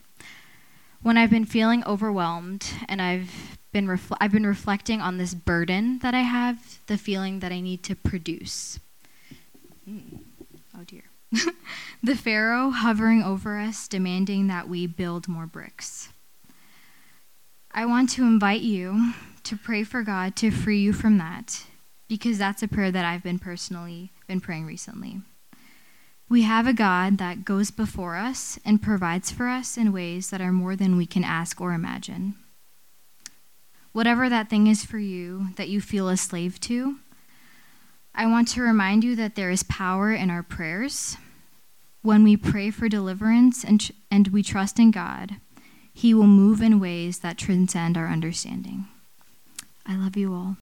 When 1.04 1.18
I've 1.18 1.28
been 1.28 1.44
feeling 1.44 1.84
overwhelmed 1.84 2.66
and 2.88 3.02
I've 3.02 3.58
been 3.72 3.86
refl- 3.86 4.16
I've 4.22 4.32
been 4.32 4.46
reflecting 4.46 5.02
on 5.02 5.18
this 5.18 5.34
burden 5.34 5.98
that 5.98 6.14
I 6.14 6.22
have, 6.22 6.80
the 6.86 6.96
feeling 6.96 7.40
that 7.40 7.52
I 7.52 7.60
need 7.60 7.82
to 7.82 7.94
produce. 7.94 8.80
Mm. 9.86 10.20
Oh 10.74 10.84
dear. 10.86 11.02
the 12.02 12.16
Pharaoh 12.16 12.70
hovering 12.70 13.22
over 13.22 13.58
us, 13.58 13.86
demanding 13.86 14.46
that 14.46 14.66
we 14.66 14.86
build 14.86 15.28
more 15.28 15.44
bricks. 15.44 16.08
I 17.70 17.84
want 17.84 18.08
to 18.12 18.22
invite 18.22 18.62
you 18.62 19.12
to 19.42 19.58
pray 19.58 19.84
for 19.84 20.02
God 20.04 20.34
to 20.36 20.50
free 20.50 20.80
you 20.80 20.94
from 20.94 21.18
that, 21.18 21.66
because 22.08 22.38
that's 22.38 22.62
a 22.62 22.68
prayer 22.68 22.90
that 22.90 23.04
I've 23.04 23.22
been 23.22 23.38
personally 23.38 24.10
been 24.26 24.40
praying 24.40 24.64
recently. 24.64 25.20
We 26.28 26.42
have 26.42 26.66
a 26.66 26.72
God 26.72 27.18
that 27.18 27.44
goes 27.44 27.70
before 27.70 28.16
us 28.16 28.58
and 28.64 28.82
provides 28.82 29.30
for 29.30 29.48
us 29.48 29.76
in 29.76 29.92
ways 29.92 30.30
that 30.30 30.40
are 30.40 30.52
more 30.52 30.74
than 30.74 30.96
we 30.96 31.06
can 31.06 31.24
ask 31.24 31.60
or 31.60 31.72
imagine 31.72 32.34
whatever 33.94 34.28
that 34.28 34.50
thing 34.50 34.66
is 34.66 34.84
for 34.84 34.98
you 34.98 35.46
that 35.56 35.68
you 35.68 35.80
feel 35.80 36.08
a 36.08 36.16
slave 36.16 36.60
to, 36.60 36.96
I 38.14 38.26
want 38.26 38.48
to 38.48 38.60
remind 38.60 39.04
you 39.04 39.16
that 39.16 39.36
there 39.36 39.50
is 39.50 39.62
power 39.62 40.12
in 40.12 40.30
our 40.30 40.42
prayers. 40.42 41.16
When 42.02 42.22
we 42.22 42.36
pray 42.36 42.70
for 42.70 42.88
deliverance 42.88 43.64
and, 43.64 43.80
tr- 43.80 43.92
and 44.10 44.28
we 44.28 44.42
trust 44.42 44.78
in 44.78 44.90
God, 44.90 45.36
He 45.92 46.12
will 46.12 46.26
move 46.26 46.60
in 46.60 46.80
ways 46.80 47.20
that 47.20 47.38
transcend 47.38 47.96
our 47.96 48.08
understanding. 48.08 48.88
I 49.86 49.96
love 49.96 50.16
you 50.16 50.34
all. 50.34 50.56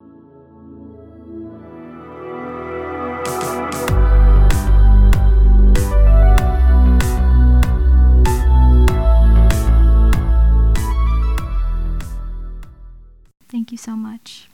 Thank 13.53 13.71
you 13.71 13.77
so 13.77 13.97
much. 13.97 14.49